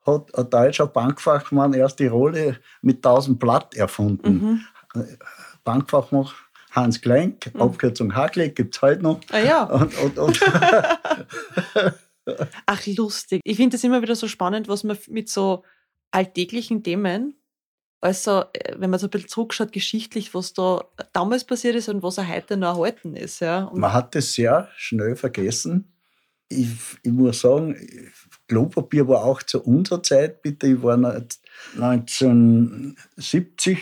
hat 0.04 0.34
ein 0.34 0.50
deutscher 0.50 0.86
Bankfachmann 0.86 1.72
erst 1.72 2.00
die 2.00 2.08
Rolle 2.08 2.58
mit 2.82 2.96
1000 2.98 3.38
Blatt 3.38 3.74
erfunden. 3.74 4.64
Mhm. 4.94 5.04
Bankfachmann 5.64 6.28
Hans 6.72 7.00
Klenk, 7.00 7.50
Abkürzung 7.58 8.14
Hackleck, 8.14 8.56
gibt 8.56 8.74
es 8.74 8.82
heute 8.82 9.02
noch. 9.02 9.20
Ah 9.30 9.38
ja. 9.38 9.64
Und, 9.72 9.96
und, 9.98 10.18
und 10.18 10.40
Ach, 12.66 12.86
lustig. 12.86 13.40
Ich 13.44 13.56
finde 13.56 13.76
es 13.76 13.84
immer 13.84 14.00
wieder 14.02 14.14
so 14.14 14.28
spannend, 14.28 14.68
was 14.68 14.84
man 14.84 14.98
mit 15.08 15.28
so 15.28 15.64
alltäglichen 16.12 16.82
Themen, 16.82 17.34
also 18.02 18.44
äh, 18.52 18.74
wenn 18.76 18.90
man 18.90 19.00
so 19.00 19.06
ein 19.06 19.10
bisschen 19.10 19.28
zurückschaut, 19.28 19.72
geschichtlich, 19.72 20.34
was 20.34 20.52
da 20.52 20.84
damals 21.12 21.44
passiert 21.44 21.76
ist 21.76 21.88
und 21.88 22.02
was 22.02 22.18
er 22.18 22.28
heute 22.28 22.56
noch 22.58 22.76
erhalten 22.76 23.16
ist. 23.16 23.40
Ja. 23.40 23.64
Und 23.64 23.80
man 23.80 23.92
hat 23.92 24.14
das 24.14 24.34
sehr 24.34 24.68
schnell 24.76 25.16
vergessen. 25.16 25.88
Ich, 26.48 26.68
ich 27.02 27.12
muss 27.12 27.40
sagen, 27.40 27.76
Klopapier 28.48 29.08
war 29.08 29.24
auch 29.24 29.42
zu 29.42 29.62
unserer 29.62 30.02
Zeit, 30.02 30.42
bitte, 30.42 30.66
ich 30.66 30.82
war 30.82 30.98
1970 31.76 33.78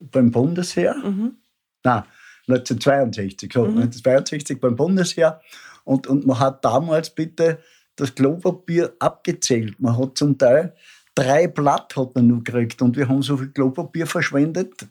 beim 0.00 0.30
Bundesheer. 0.32 0.96
mhm. 0.96 1.36
Nein, 1.84 2.04
1962, 2.48 3.52
so, 3.52 3.62
Mhm. 3.62 3.78
1962 3.82 4.60
beim 4.60 4.76
Bundesheer. 4.76 5.40
Und, 5.84 6.06
und 6.06 6.26
man 6.26 6.38
hat 6.38 6.64
damals 6.64 7.10
bitte 7.10 7.58
das 7.96 8.14
Klopapier 8.14 8.94
abgezählt. 8.98 9.78
Man 9.78 9.98
hat 9.98 10.16
zum 10.16 10.38
Teil 10.38 10.74
drei 11.14 11.46
Blatt 11.46 11.94
hat 11.96 12.14
man 12.14 12.26
nur 12.26 12.42
gekriegt 12.42 12.80
und 12.80 12.96
wir 12.96 13.08
haben 13.08 13.22
so 13.22 13.36
viel 13.36 13.50
Klopapier 13.50 14.06
verschwendet. 14.06 14.86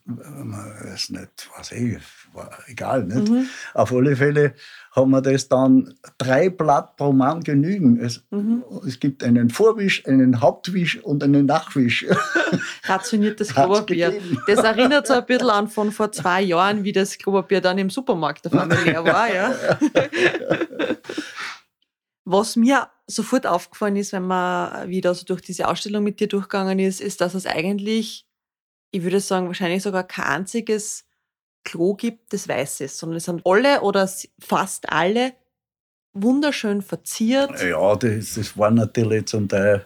Ist 0.93 1.12
nicht, 1.12 1.49
was 1.57 1.71
ich, 1.71 1.97
war 2.34 2.49
egal, 2.67 3.05
nicht? 3.05 3.29
Mhm. 3.29 3.47
Auf 3.73 3.91
alle 3.91 4.15
Fälle 4.15 4.53
haben 4.91 5.12
wir 5.12 5.21
das 5.21 5.47
dann 5.47 5.93
drei 6.17 6.49
Blatt 6.49 6.95
pro 6.97 7.12
Mann 7.12 7.41
genügen. 7.41 7.99
Es, 7.99 8.23
Mhm. 8.29 8.63
es 8.88 8.99
gibt 8.99 9.23
einen 9.23 9.49
Vorwisch, 9.49 10.05
einen 10.05 10.41
Hauptwisch 10.41 11.01
und 11.03 11.23
einen 11.23 11.45
Nachwisch. 11.47 12.05
Rationiertes 12.84 13.53
Klopapier. 13.53 14.13
Das 14.47 14.60
erinnert 14.60 15.07
so 15.07 15.13
ein 15.13 15.25
bisschen 15.25 15.49
an 15.49 15.67
von 15.69 15.91
vor 15.91 16.12
zwei 16.12 16.41
Jahren, 16.41 16.84
wie 16.84 16.91
das 16.91 17.17
Klopapier 17.17 17.62
dann 17.62 17.77
im 17.79 17.89
Supermarkt 17.89 18.51
einmal 18.51 18.77
leer 18.84 19.03
war. 19.03 19.34
Ja. 19.34 19.53
Was 22.23 22.55
mir 22.55 22.88
sofort 23.12 23.45
aufgefallen 23.47 23.95
ist, 23.95 24.13
wenn 24.13 24.26
man 24.28 24.89
wieder 24.89 25.13
so 25.13 25.26
durch 25.26 25.41
diese 25.41 25.67
Ausstellung 25.67 26.04
mit 26.04 26.19
dir 26.19 26.28
durchgegangen 26.28 26.80
ist, 26.80 27.02
ist, 27.02 27.21
dass 27.21 27.34
es 27.34 27.45
eigentlich, 27.45 28.26
ich 28.91 29.04
würde 29.04 29.19
sagen, 29.19 29.47
wahrscheinlich 29.47 29.84
sogar 29.84 30.04
kein 30.04 30.26
einziges 30.26 31.06
Klo 31.63 31.93
gibt, 31.93 32.34
das 32.34 32.47
weiß 32.47 32.82
ist, 32.82 32.97
sondern 32.97 33.17
es 33.17 33.26
sind 33.26 33.41
alle 33.45 33.82
oder 33.82 34.10
fast 34.39 34.91
alle 34.91 35.34
wunderschön 36.13 36.82
verziert. 36.82 37.62
Ja, 37.62 37.95
das, 37.95 38.34
das 38.34 38.58
waren 38.58 38.76
natürlich 38.76 39.28
zum 39.28 39.47
Teil 39.47 39.86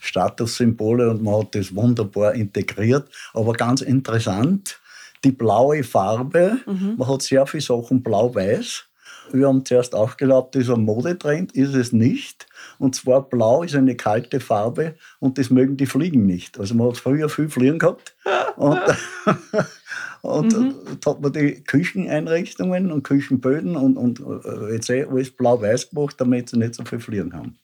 Statussymbole 0.00 1.08
und 1.10 1.22
man 1.22 1.40
hat 1.40 1.54
das 1.54 1.74
wunderbar 1.74 2.34
integriert. 2.34 3.08
Aber 3.34 3.52
ganz 3.52 3.80
interessant, 3.80 4.80
die 5.24 5.30
blaue 5.32 5.84
Farbe, 5.84 6.58
Mhm. 6.66 6.96
man 6.98 7.08
hat 7.08 7.22
sehr 7.22 7.46
viele 7.46 7.62
Sachen 7.62 8.02
blau-weiß. 8.02 8.84
Wir 9.30 9.46
haben 9.46 9.64
zuerst 9.64 9.94
aufgeglaubt, 9.94 10.56
das 10.56 10.64
ist 10.64 10.70
ein 10.70 10.82
Modetrend, 10.82 11.52
ist 11.52 11.74
es 11.74 11.92
nicht. 11.92 12.46
Und 12.82 12.96
zwar 12.96 13.28
blau 13.28 13.62
ist 13.62 13.76
eine 13.76 13.94
kalte 13.94 14.40
Farbe 14.40 14.96
und 15.20 15.38
das 15.38 15.50
mögen 15.50 15.76
die 15.76 15.86
Fliegen 15.86 16.26
nicht. 16.26 16.58
Also 16.58 16.74
man 16.74 16.88
hat 16.88 16.96
früher 16.96 17.28
viel 17.28 17.48
Fliegen 17.48 17.78
gehabt. 17.78 18.16
Und, 18.56 18.80
Und 20.22 20.56
mhm. 20.56 20.74
da 21.00 21.10
hat 21.10 21.20
man 21.20 21.32
die 21.32 21.64
Kücheneinrichtungen 21.64 22.92
und 22.92 23.02
Küchenböden 23.02 23.76
und, 23.76 23.96
und 23.96 24.20
äh, 24.20 24.74
jetzt 24.74 24.88
eh 24.88 25.04
alles 25.04 25.30
blau-weiß 25.32 25.90
gemacht, 25.90 26.14
damit 26.18 26.48
sie 26.48 26.58
nicht 26.58 26.76
so 26.76 26.84
viel 26.84 27.00
fliegen 27.00 27.34
haben. 27.34 27.58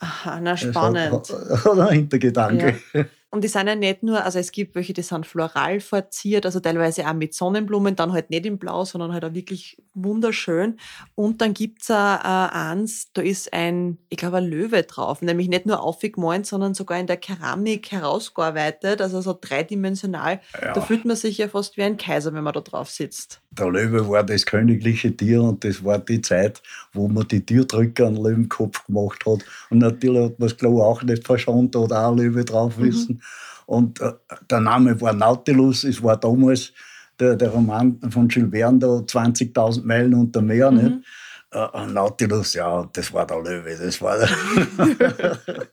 Aha, 0.00 0.40
na 0.40 0.56
spannend. 0.56 1.12
Das 1.12 1.32
hat, 1.32 1.64
hat 1.64 1.78
ein 1.78 1.94
Hintergedanke. 1.94 2.76
Ja. 2.92 3.04
Und 3.32 3.44
die 3.44 3.48
sind 3.48 3.68
ja 3.68 3.76
nicht 3.76 4.02
nur, 4.02 4.24
also 4.24 4.40
es 4.40 4.50
gibt 4.50 4.74
welche, 4.74 4.92
die 4.92 5.02
sind 5.02 5.24
floral 5.24 5.78
verziert, 5.78 6.44
also 6.46 6.58
teilweise 6.58 7.06
auch 7.08 7.14
mit 7.14 7.32
Sonnenblumen, 7.32 7.94
dann 7.94 8.12
halt 8.12 8.30
nicht 8.30 8.44
in 8.44 8.58
Blau, 8.58 8.84
sondern 8.84 9.12
halt 9.12 9.24
auch 9.24 9.34
wirklich 9.34 9.76
wunderschön. 9.94 10.78
Und 11.14 11.40
dann 11.40 11.54
gibt's 11.54 11.92
auch 11.92 11.94
äh, 11.94 12.48
eins, 12.52 13.12
da 13.12 13.22
ist 13.22 13.52
ein, 13.52 13.98
ich 14.08 14.16
glaube, 14.16 14.38
ein 14.38 14.46
Löwe 14.46 14.82
drauf, 14.82 15.22
nämlich 15.22 15.48
nicht 15.48 15.64
nur 15.64 15.80
aufgemalt, 15.80 16.46
sondern 16.46 16.74
sogar 16.74 16.98
in 16.98 17.06
der 17.06 17.18
Keramik 17.18 17.92
herausgearbeitet, 17.92 19.00
also 19.00 19.20
so 19.20 19.38
dreidimensional. 19.40 20.40
Ja. 20.60 20.72
Da 20.72 20.80
fühlt 20.80 21.04
man 21.04 21.16
sich 21.16 21.38
ja 21.38 21.46
fast 21.46 21.76
wie 21.76 21.82
ein 21.84 21.98
Kaiser, 21.98 22.34
wenn 22.34 22.42
man 22.42 22.52
da 22.52 22.60
drauf 22.60 22.90
sitzt. 22.90 23.40
Der 23.52 23.68
Löwe 23.68 24.08
war 24.08 24.24
das 24.24 24.46
königliche 24.46 25.16
Tier 25.16 25.42
und 25.42 25.64
das 25.64 25.84
war 25.84 25.98
die 25.98 26.20
Zeit, 26.20 26.62
wo 26.92 27.08
man 27.08 27.26
die 27.28 27.44
Tierdrücke 27.44 28.06
an 28.06 28.16
Löwenkopf 28.16 28.86
gemacht 28.86 29.24
hat. 29.26 29.44
Und 29.70 29.78
natürlich 29.78 30.30
hat 30.30 30.38
man 30.38 30.46
es, 30.46 30.56
glaube 30.56 30.76
ich, 30.76 30.82
auch 30.82 31.02
nicht 31.02 31.26
verschont, 31.26 31.74
oder 31.76 32.06
auch 32.06 32.16
Löwe 32.16 32.44
drauf 32.44 32.78
wissen. 32.78 33.14
Mhm. 33.14 33.19
Und 33.66 34.00
äh, 34.00 34.12
der 34.50 34.60
Name 34.60 35.00
war 35.00 35.12
Nautilus, 35.12 35.84
es 35.84 36.02
war 36.02 36.16
damals 36.16 36.72
der, 37.18 37.36
der 37.36 37.50
Roman 37.50 38.00
von 38.10 38.28
Jules 38.28 38.50
Verne, 38.50 38.78
da 38.78 38.86
20.000 38.86 39.84
Meilen 39.84 40.14
unter 40.14 40.42
Meer. 40.42 40.70
Mhm. 40.70 40.76
Nicht? 40.78 41.06
Äh, 41.52 41.86
Nautilus, 41.86 42.54
ja, 42.54 42.88
das 42.92 43.12
war 43.12 43.26
der 43.26 43.40
Löwe, 43.40 43.76
das 43.76 44.00
war 44.00 44.18
der. 44.18 45.38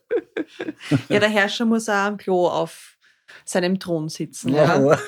ja, 1.08 1.20
der 1.20 1.28
Herrscher 1.28 1.64
muss 1.64 1.88
auch 1.88 1.94
am 1.94 2.16
Klo 2.16 2.48
auf 2.48 2.96
seinem 3.44 3.78
Thron 3.78 4.08
sitzen. 4.08 4.54
Ja. 4.54 4.98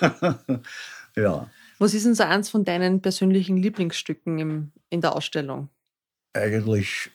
ja. 1.16 1.50
Was 1.78 1.94
ist 1.94 2.06
denn 2.06 2.14
so 2.14 2.22
eins 2.24 2.50
von 2.50 2.64
deinen 2.64 3.00
persönlichen 3.00 3.56
Lieblingsstücken 3.56 4.38
im, 4.38 4.72
in 4.90 5.00
der 5.00 5.16
Ausstellung? 5.16 5.70
Eigentlich 6.34 7.10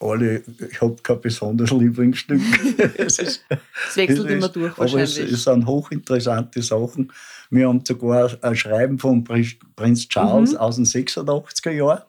alle, 0.00 0.42
ich 0.70 0.80
habe 0.80 0.96
kein 1.02 1.20
besonderes 1.20 1.70
Lieblingsstück. 1.70 2.40
es, 2.98 3.18
ist, 3.18 3.44
es 3.88 3.96
wechselt 3.96 4.26
es 4.26 4.32
immer 4.32 4.48
durch 4.48 4.78
wahrscheinlich. 4.78 5.18
Aber 5.18 5.26
es, 5.26 5.32
es, 5.32 5.44
sind 5.44 5.66
hochinteressante 5.66 6.62
Sachen. 6.62 7.12
Wir 7.50 7.68
haben 7.68 7.84
sogar 7.84 8.30
ein 8.42 8.56
Schreiben 8.56 8.98
von 8.98 9.24
Prinz 9.24 10.08
Charles 10.08 10.52
mhm. 10.52 10.58
aus 10.58 10.76
den 10.76 10.84
86er 10.84 11.70
Jahren. 11.70 12.02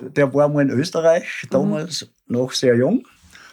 Der 0.00 0.32
war 0.32 0.48
mal 0.48 0.62
in 0.62 0.70
Österreich, 0.70 1.46
damals 1.50 2.02
mhm. 2.26 2.36
noch 2.36 2.52
sehr 2.52 2.76
jung. 2.76 3.06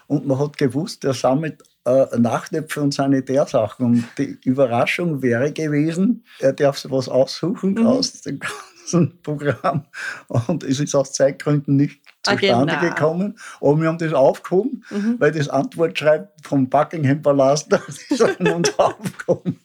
Und 0.08 0.26
man 0.26 0.40
hat 0.40 0.58
gewusst, 0.58 1.04
der 1.04 1.14
sammelt 1.14 1.64
äh, 1.86 2.06
Nachtöpfe 2.18 2.82
und 2.82 2.94
Sanitärsachen. 2.94 3.86
Und 3.86 4.06
die 4.18 4.38
Überraschung 4.44 5.22
wäre 5.22 5.52
gewesen, 5.52 6.24
er 6.40 6.54
darf 6.54 6.78
sich 6.78 6.92
was 6.92 7.10
aussuchen 7.10 7.74
mhm. 7.74 7.88
aus 7.88 8.22
dem 8.22 8.40
ganzen 8.40 9.22
Programm. 9.22 9.86
Und 10.28 10.64
es 10.64 10.80
ist 10.80 10.96
aus 10.96 11.14
Zeitgründen 11.14 11.76
nicht 11.76 12.02
zustande 12.28 12.78
genau. 12.80 12.90
gekommen. 12.94 13.40
Aber 13.62 13.82
wir 13.82 13.88
haben 13.88 13.98
das 13.98 14.14
aufgehoben, 14.14 14.84
mhm. 14.90 15.16
weil 15.20 15.32
das 15.32 15.50
Antwortschreiben 15.50 16.28
vom 16.44 16.70
Buckingham 16.70 17.22
Palast 17.22 17.72
ist 18.10 18.22
an 18.22 18.48
uns 18.48 18.78
aufgekommen. 18.78 19.60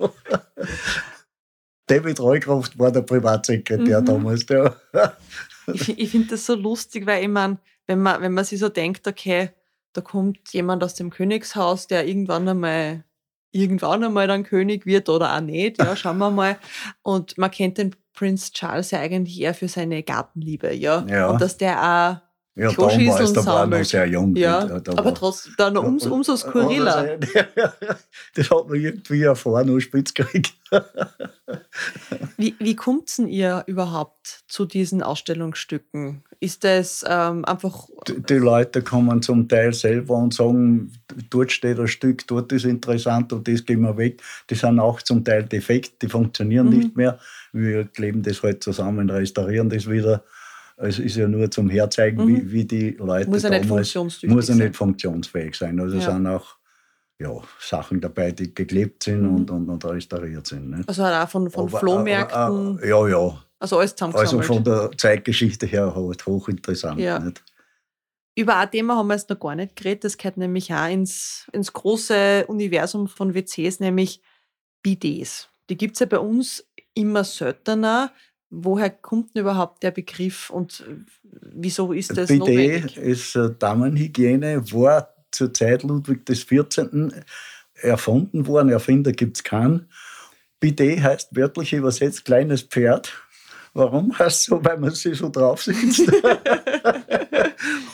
David 1.86 2.20
Reucroft 2.20 2.78
war 2.78 2.92
der 2.92 3.02
Privatsekretär 3.02 4.00
mhm. 4.00 4.04
damals. 4.04 4.46
Der. 4.46 4.76
ich, 5.72 5.98
ich 5.98 6.10
finde 6.10 6.28
das 6.28 6.46
so 6.46 6.54
lustig, 6.54 7.06
weil 7.06 7.22
ich 7.22 7.28
meine, 7.28 7.58
wenn 7.86 8.00
man, 8.00 8.22
wenn 8.22 8.32
man 8.32 8.44
sich 8.44 8.58
so 8.58 8.68
denkt, 8.68 9.06
okay, 9.06 9.50
da 9.92 10.00
kommt 10.00 10.52
jemand 10.52 10.82
aus 10.82 10.94
dem 10.94 11.10
Königshaus, 11.10 11.86
der 11.86 12.06
irgendwann 12.06 12.48
einmal 12.48 13.04
irgendwann 13.52 14.02
einmal 14.02 14.26
dann 14.26 14.44
König 14.44 14.86
wird 14.86 15.08
oder 15.08 15.36
auch 15.36 15.40
nicht, 15.40 15.78
ja, 15.78 15.94
schauen 15.94 16.18
wir 16.18 16.30
mal. 16.30 16.56
Und 17.02 17.36
man 17.36 17.50
kennt 17.50 17.78
den 17.78 17.94
Prinz 18.14 18.52
Charles 18.52 18.90
ja 18.90 19.00
eigentlich 19.00 19.40
eher 19.40 19.54
für 19.54 19.68
seine 19.68 20.02
Gartenliebe, 20.02 20.74
ja. 20.74 21.04
ja. 21.08 21.28
Und 21.28 21.40
dass 21.40 21.58
der 21.58 21.82
auch 21.82 22.31
ja, 22.54 22.70
damals, 22.70 23.32
da 23.32 23.46
war 23.46 23.66
noch 23.66 23.82
sehr 23.82 24.06
jung. 24.06 24.36
Ja, 24.36 24.78
da 24.78 24.92
aber 24.92 25.14
trotzdem, 25.14 25.54
dann 25.56 25.76
um, 25.78 25.96
umso 25.98 26.36
skurriler. 26.36 27.18
Das 28.34 28.50
hat 28.50 28.68
man 28.68 28.78
irgendwie 28.78 29.22
erfahren 29.22 29.70
und 29.70 29.80
spitz 29.80 30.12
gekriegt. 30.12 30.54
Wie, 32.36 32.54
wie 32.58 32.74
kommt 32.74 33.16
denn 33.18 33.28
ihr 33.28 33.62
überhaupt 33.66 34.42
zu 34.48 34.64
diesen 34.64 35.02
Ausstellungsstücken? 35.02 36.22
Ist 36.40 36.64
das 36.64 37.04
ähm, 37.06 37.44
einfach. 37.44 37.86
Die, 38.08 38.20
die, 38.20 38.34
Leute 38.34 38.82
kommen 38.82 39.22
zum 39.22 39.48
Teil 39.48 39.72
selber 39.74 40.16
und 40.16 40.34
sagen, 40.34 40.92
dort 41.30 41.52
steht 41.52 41.78
ein 41.78 41.88
Stück, 41.88 42.26
dort 42.26 42.50
ist 42.52 42.64
interessant 42.64 43.32
und 43.32 43.46
das 43.46 43.64
gehen 43.64 43.82
wir 43.82 43.96
weg. 43.96 44.22
Die 44.50 44.54
sind 44.54 44.80
auch 44.80 45.02
zum 45.02 45.24
Teil 45.24 45.44
defekt, 45.44 46.02
die 46.02 46.08
funktionieren 46.08 46.70
mhm. 46.70 46.76
nicht 46.76 46.96
mehr. 46.96 47.18
Wir 47.52 47.84
kleben 47.84 48.22
das 48.22 48.42
halt 48.42 48.64
zusammen, 48.64 49.10
restaurieren 49.10 49.68
das 49.68 49.88
wieder 49.88 50.24
es 50.82 50.98
ist 50.98 51.16
ja 51.16 51.28
nur 51.28 51.50
zum 51.50 51.70
Herzeigen, 51.70 52.24
mhm. 52.24 52.28
wie, 52.28 52.52
wie 52.52 52.64
die 52.64 52.90
Leute 52.90 53.30
muss 53.30 53.42
damals... 53.42 53.94
Nicht 53.94 54.26
muss 54.26 54.48
ja 54.48 54.54
nicht 54.54 54.76
funktionsfähig 54.76 55.54
sein. 55.54 55.78
Also 55.80 55.96
ja. 55.96 56.12
sind 56.12 56.26
auch 56.26 56.56
ja, 57.18 57.30
Sachen 57.60 58.00
dabei, 58.00 58.32
die 58.32 58.54
geklebt 58.54 59.04
sind 59.04 59.22
mhm. 59.22 59.36
und, 59.36 59.50
und, 59.50 59.68
und, 59.68 59.84
restauriert 59.84 60.46
sind. 60.46 60.70
Nicht? 60.70 60.88
Also 60.88 61.04
auch 61.04 61.28
von, 61.28 61.50
von 61.50 61.68
aber, 61.68 61.78
Flohmärkten? 61.78 62.36
Aber, 62.36 62.86
ja, 62.86 63.08
ja. 63.08 63.42
Also 63.58 63.78
alles 63.78 63.94
zusammengesammelt? 63.94 64.50
Also 64.50 64.54
von 64.54 64.64
der 64.64 64.90
Zeitgeschichte 64.98 65.66
her 65.66 65.94
halt 65.94 66.26
hochinteressant. 66.26 66.98
Ja. 66.98 67.18
Nicht? 67.20 67.42
Über 68.34 68.56
ein 68.56 68.70
Thema 68.70 68.96
haben 68.96 69.08
wir 69.08 69.14
jetzt 69.14 69.30
noch 69.30 69.38
gar 69.38 69.54
nicht 69.54 69.76
geredet. 69.76 70.04
Das 70.04 70.16
gehört 70.16 70.36
nämlich 70.36 70.72
auch 70.72 70.88
ins, 70.88 71.48
ins 71.52 71.72
große 71.72 72.46
Universum 72.48 73.06
von 73.06 73.34
WCs, 73.34 73.78
nämlich 73.80 74.20
Bidets. 74.82 75.48
Die 75.68 75.76
gibt 75.76 75.94
es 75.94 76.00
ja 76.00 76.06
bei 76.06 76.18
uns 76.18 76.66
immer 76.94 77.24
seltener. 77.24 78.12
Woher 78.54 78.90
kommt 78.90 79.34
denn 79.34 79.40
überhaupt 79.40 79.82
der 79.82 79.92
Begriff 79.92 80.50
und 80.50 80.84
wieso 81.22 81.92
ist 81.92 82.14
das 82.18 82.28
Bidet 82.28 82.40
notwendig? 82.40 82.96
ist 82.98 83.34
äh, 83.34 83.48
Damenhygiene, 83.58 84.70
war 84.72 85.08
zur 85.30 85.54
Zeit 85.54 85.82
Ludwig 85.82 86.26
XIV. 86.26 87.14
erfunden 87.80 88.46
worden. 88.46 88.68
Erfinder 88.68 89.12
gibt 89.12 89.38
es 89.38 89.42
keinen. 89.42 89.88
Bidet 90.60 91.02
heißt 91.02 91.34
wörtlich 91.34 91.72
übersetzt 91.72 92.26
kleines 92.26 92.60
Pferd. 92.60 93.10
Warum 93.72 94.18
heißt 94.18 94.42
es 94.42 94.44
so? 94.44 94.62
Weil 94.62 94.76
man 94.76 94.90
sich 94.90 95.16
so 95.16 95.30
drauf 95.30 95.62
sitzt. 95.62 96.00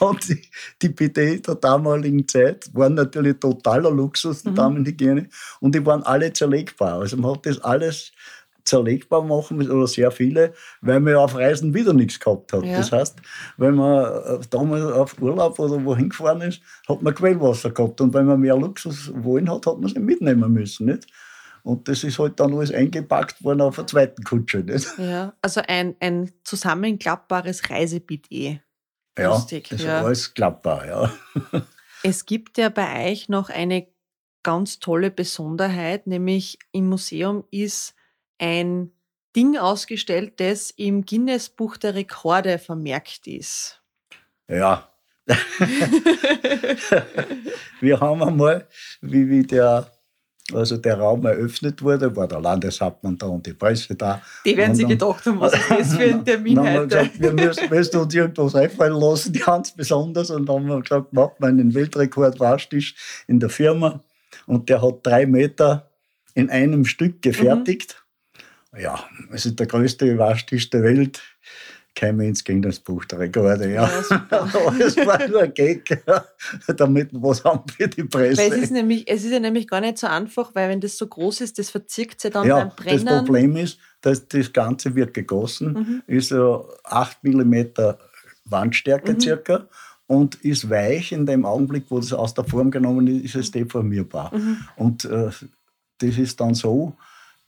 und 0.00 0.28
die, 0.28 0.42
die 0.82 0.88
Bidet 0.88 1.46
der 1.46 1.54
damaligen 1.54 2.26
Zeit 2.26 2.68
waren 2.74 2.94
natürlich 2.94 3.38
totaler 3.38 3.92
Luxus, 3.92 4.42
die 4.42 4.50
mhm. 4.50 4.54
Damenhygiene. 4.56 5.28
Und 5.60 5.76
die 5.76 5.86
waren 5.86 6.02
alle 6.02 6.32
zerlegbar. 6.32 6.98
Also 6.98 7.16
man 7.16 7.30
hat 7.30 7.46
das 7.46 7.60
alles 7.60 8.10
zerlegbar 8.68 9.22
machen 9.22 9.70
oder 9.70 9.86
sehr 9.86 10.10
viele, 10.10 10.52
weil 10.80 11.00
man 11.00 11.14
ja 11.14 11.18
auf 11.18 11.34
Reisen 11.34 11.74
wieder 11.74 11.92
nichts 11.92 12.20
gehabt 12.20 12.52
hat. 12.52 12.64
Ja. 12.64 12.78
Das 12.78 12.92
heißt, 12.92 13.16
wenn 13.56 13.74
man 13.74 14.04
äh, 14.04 14.38
damals 14.50 14.84
auf 14.84 15.20
Urlaub 15.20 15.58
oder 15.58 15.84
wohin 15.84 16.10
gefahren 16.10 16.42
ist, 16.42 16.60
hat 16.88 17.02
man 17.02 17.14
Quellwasser 17.14 17.70
gehabt 17.70 18.00
und 18.00 18.14
wenn 18.14 18.26
man 18.26 18.40
mehr 18.40 18.56
Luxus 18.56 19.10
wollen 19.14 19.50
hat, 19.50 19.66
hat 19.66 19.78
man 19.78 19.90
es 19.90 19.94
mitnehmen 19.94 20.52
müssen. 20.52 20.86
Nicht? 20.86 21.06
Und 21.62 21.88
das 21.88 22.04
ist 22.04 22.18
halt 22.18 22.38
dann 22.40 22.54
alles 22.54 22.72
eingepackt 22.72 23.42
worden 23.42 23.60
auf 23.62 23.76
der 23.76 23.86
zweiten 23.86 24.22
Kutsche. 24.22 24.58
Nicht? 24.58 24.86
Ja, 24.98 25.34
also 25.42 25.60
ein, 25.66 25.96
ein 26.00 26.30
zusammenklappbares 26.44 27.68
Reisebidet. 27.70 28.60
Ja, 29.18 29.34
Lustig. 29.34 29.68
das 29.68 29.80
ist 29.80 29.86
ja. 29.86 30.00
alles 30.02 30.34
klappbar, 30.34 30.86
ja. 30.86 31.12
Es 32.04 32.26
gibt 32.26 32.58
ja 32.58 32.68
bei 32.68 33.10
euch 33.10 33.28
noch 33.28 33.50
eine 33.50 33.88
ganz 34.44 34.78
tolle 34.78 35.10
Besonderheit, 35.10 36.06
nämlich 36.06 36.58
im 36.70 36.88
Museum 36.88 37.44
ist 37.50 37.94
ein 38.38 38.92
Ding 39.36 39.56
ausgestellt, 39.56 40.34
das 40.38 40.70
im 40.70 41.04
Guinness-Buch 41.04 41.76
der 41.76 41.94
Rekorde 41.94 42.58
vermerkt 42.58 43.26
ist. 43.26 43.80
Ja. 44.48 44.88
wir 47.80 48.00
haben 48.00 48.22
einmal, 48.22 48.66
wie, 49.02 49.28
wie 49.28 49.42
der, 49.42 49.92
also 50.54 50.78
der 50.78 50.98
Raum 50.98 51.26
eröffnet 51.26 51.82
wurde, 51.82 52.16
war 52.16 52.26
der 52.26 52.40
Landeshauptmann 52.40 53.18
da 53.18 53.26
und 53.26 53.46
die 53.46 53.52
Presse 53.52 53.94
da. 53.94 54.22
Die 54.46 54.56
werden 54.56 54.74
sich 54.74 54.88
gedacht 54.88 55.26
haben, 55.26 55.38
was 55.38 55.52
ist 55.52 55.70
das 55.70 55.94
für 55.94 56.04
ein 56.04 56.24
Termin 56.24 56.58
heute? 56.58 56.88
Gesagt, 56.88 57.20
wir 57.20 57.32
müssen, 57.32 57.68
müssen, 57.68 57.96
uns 57.98 58.14
irgendwas 58.14 58.54
einfallen 58.54 58.98
lassen, 58.98 59.34
ganz 59.34 59.72
besonders. 59.72 60.30
Und 60.30 60.46
dann 60.46 60.56
haben 60.56 60.66
wir 60.66 60.80
gesagt, 60.80 61.12
macht 61.12 61.38
man 61.38 61.50
einen 61.50 61.74
Weltrekord 61.74 62.40
Waschtisch 62.40 62.94
in 63.26 63.38
der 63.38 63.50
Firma. 63.50 64.02
Und 64.46 64.70
der 64.70 64.80
hat 64.80 65.00
drei 65.02 65.26
Meter 65.26 65.90
in 66.34 66.48
einem 66.48 66.86
Stück 66.86 67.20
gefertigt. 67.20 67.96
Mhm 67.98 68.07
ja, 68.76 68.98
es 69.32 69.46
ist 69.46 69.58
der 69.58 69.66
größte 69.66 70.18
Waschtisch 70.18 70.70
der 70.70 70.82
Welt. 70.82 71.22
Kein 71.94 72.16
Mensch 72.16 72.44
gegen 72.44 72.62
das 72.62 72.78
Buch 72.78 73.04
der 73.06 73.18
Rekorde. 73.18 73.72
Ja. 73.72 73.90
ja 74.30 74.72
es 74.78 74.96
war 74.98 75.26
nur 75.26 75.42
ein 75.42 75.54
Gag, 75.54 76.04
damit 76.76 77.12
wir 77.12 77.22
was 77.22 77.42
haben 77.42 77.68
für 77.68 77.88
die 77.88 78.04
Presse. 78.04 78.40
Weil 78.40 78.52
es, 78.52 78.64
ist 78.64 78.70
nämlich, 78.70 79.10
es 79.10 79.24
ist 79.24 79.32
ja 79.32 79.40
nämlich 79.40 79.66
gar 79.66 79.80
nicht 79.80 79.98
so 79.98 80.06
einfach, 80.06 80.54
weil 80.54 80.68
wenn 80.68 80.80
das 80.80 80.96
so 80.96 81.08
groß 81.08 81.40
ist, 81.40 81.58
das 81.58 81.70
verzirkt 81.70 82.20
sich 82.20 82.30
dann 82.30 82.46
ja, 82.46 82.60
beim 82.60 82.76
Brennen. 82.76 83.04
Das 83.04 83.24
Problem 83.24 83.56
ist, 83.56 83.78
dass 84.00 84.28
das 84.28 84.52
Ganze 84.52 84.94
wird 84.94 85.12
gegossen, 85.12 85.72
mhm. 85.72 86.02
ist 86.06 86.28
so 86.28 86.72
8 86.84 87.24
mm 87.24 87.64
Wandstärke 88.44 89.14
mhm. 89.14 89.20
circa 89.20 89.68
und 90.06 90.36
ist 90.36 90.70
weich 90.70 91.10
in 91.10 91.26
dem 91.26 91.44
Augenblick, 91.44 91.86
wo 91.88 91.98
das 91.98 92.12
aus 92.12 92.32
der 92.32 92.44
Form 92.44 92.70
genommen 92.70 93.08
ist, 93.08 93.24
ist 93.24 93.34
es 93.34 93.50
deformierbar. 93.50 94.34
Mhm. 94.34 94.58
Und 94.76 95.04
äh, 95.04 95.30
das 95.98 96.16
ist 96.16 96.40
dann 96.40 96.54
so, 96.54 96.96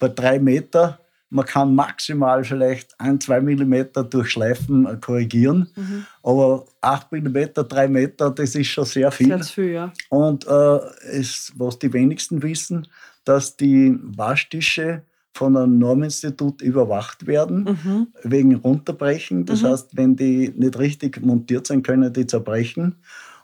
bei 0.00 0.08
drei 0.08 0.40
Meter 0.40 0.98
man 1.30 1.46
kann 1.46 1.74
maximal 1.74 2.44
vielleicht 2.44 2.98
ein, 3.00 3.20
zwei 3.20 3.40
Millimeter 3.40 4.02
durch 4.02 4.30
Schleifen 4.30 4.86
äh, 4.86 4.96
korrigieren. 5.00 5.70
Mhm. 5.76 6.04
Aber 6.22 6.66
acht 6.80 7.10
Millimeter, 7.12 7.64
drei 7.64 7.88
Meter, 7.88 8.30
das 8.30 8.54
ist 8.56 8.66
schon 8.66 8.84
sehr 8.84 9.10
viel. 9.12 9.28
Sehr 9.28 9.44
viel 9.44 9.72
ja. 9.72 9.92
Und 10.08 10.46
äh, 10.46 10.78
ist, 11.12 11.52
was 11.56 11.78
die 11.78 11.92
wenigsten 11.92 12.42
wissen, 12.42 12.88
dass 13.24 13.56
die 13.56 13.96
Waschtische 14.02 15.02
von 15.32 15.56
einem 15.56 15.78
Norminstitut 15.78 16.60
überwacht 16.60 17.28
werden, 17.28 17.64
mhm. 17.64 18.06
wegen 18.24 18.56
Runterbrechen. 18.56 19.46
Das 19.46 19.62
mhm. 19.62 19.68
heißt, 19.68 19.96
wenn 19.96 20.16
die 20.16 20.52
nicht 20.56 20.78
richtig 20.78 21.22
montiert 21.22 21.68
sind, 21.68 21.86
können 21.86 22.12
die 22.12 22.26
zerbrechen. 22.26 22.96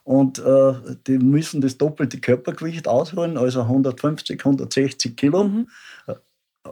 Und 0.02 0.38
äh, 0.40 0.72
die 1.06 1.18
müssen 1.18 1.60
das 1.60 1.78
doppelte 1.78 2.18
Körpergewicht 2.18 2.88
ausholen, 2.88 3.36
also 3.36 3.62
150, 3.62 4.40
160 4.44 5.16
Kilo. 5.16 5.44
Mhm. 5.44 5.68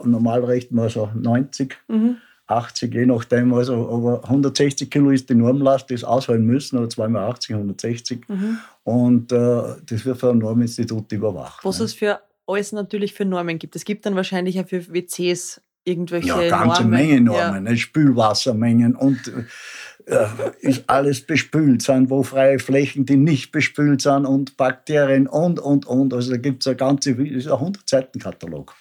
Äh, 0.03 0.07
normal 0.07 0.43
rechnen 0.43 0.81
wir 0.81 0.89
so 0.89 1.09
90, 1.13 1.77
mhm. 1.87 2.17
80, 2.47 2.93
je 2.93 3.05
nachdem. 3.05 3.53
Also, 3.53 3.73
aber 3.89 4.23
160 4.23 4.89
Kilo 4.89 5.09
ist 5.09 5.29
die 5.29 5.35
Normlast, 5.35 5.89
die 5.89 5.95
es 5.95 6.03
ausholen 6.03 6.45
müssen, 6.45 6.77
oder 6.77 6.89
zweimal 6.89 7.29
80, 7.31 7.55
160. 7.55 8.29
Mhm. 8.29 8.57
Und 8.83 9.31
äh, 9.31 9.61
das 9.85 10.05
wird 10.05 10.17
von 10.17 10.31
einem 10.31 10.39
Norminstitut 10.39 11.11
überwacht. 11.11 11.63
Was 11.63 11.79
ne? 11.79 11.85
es 11.85 11.93
für 11.93 12.19
alles 12.47 12.71
natürlich 12.71 13.13
für 13.13 13.25
Normen 13.25 13.57
gibt. 13.57 13.75
Es 13.75 13.85
gibt 13.85 14.05
dann 14.05 14.15
wahrscheinlich 14.15 14.59
auch 14.59 14.67
für 14.67 14.93
WCs 14.93 15.61
irgendwelche 15.83 16.27
Ja, 16.27 16.49
ganze 16.49 16.81
Normen. 16.81 16.89
Menge 16.89 17.21
Normen, 17.21 17.67
ja. 17.67 17.75
Spülwassermengen 17.75 18.95
und 18.95 19.31
äh, 20.07 20.27
ist 20.61 20.83
alles 20.87 21.21
bespült 21.21 21.81
sind, 21.81 22.09
wo 22.09 22.23
freie 22.23 22.59
Flächen, 22.59 23.05
die 23.05 23.17
nicht 23.17 23.51
bespült 23.51 24.01
sind 24.01 24.25
und 24.25 24.57
Bakterien 24.57 25.27
und, 25.27 25.59
und, 25.59 25.85
und. 25.85 26.13
Also 26.13 26.31
da 26.31 26.37
gibt 26.37 26.63
es 26.63 26.67
eine 26.67 26.75
ganze, 26.75 27.11
ist 27.11 27.47
ein 27.47 27.53
100-Seiten-Katalog. 27.53 28.75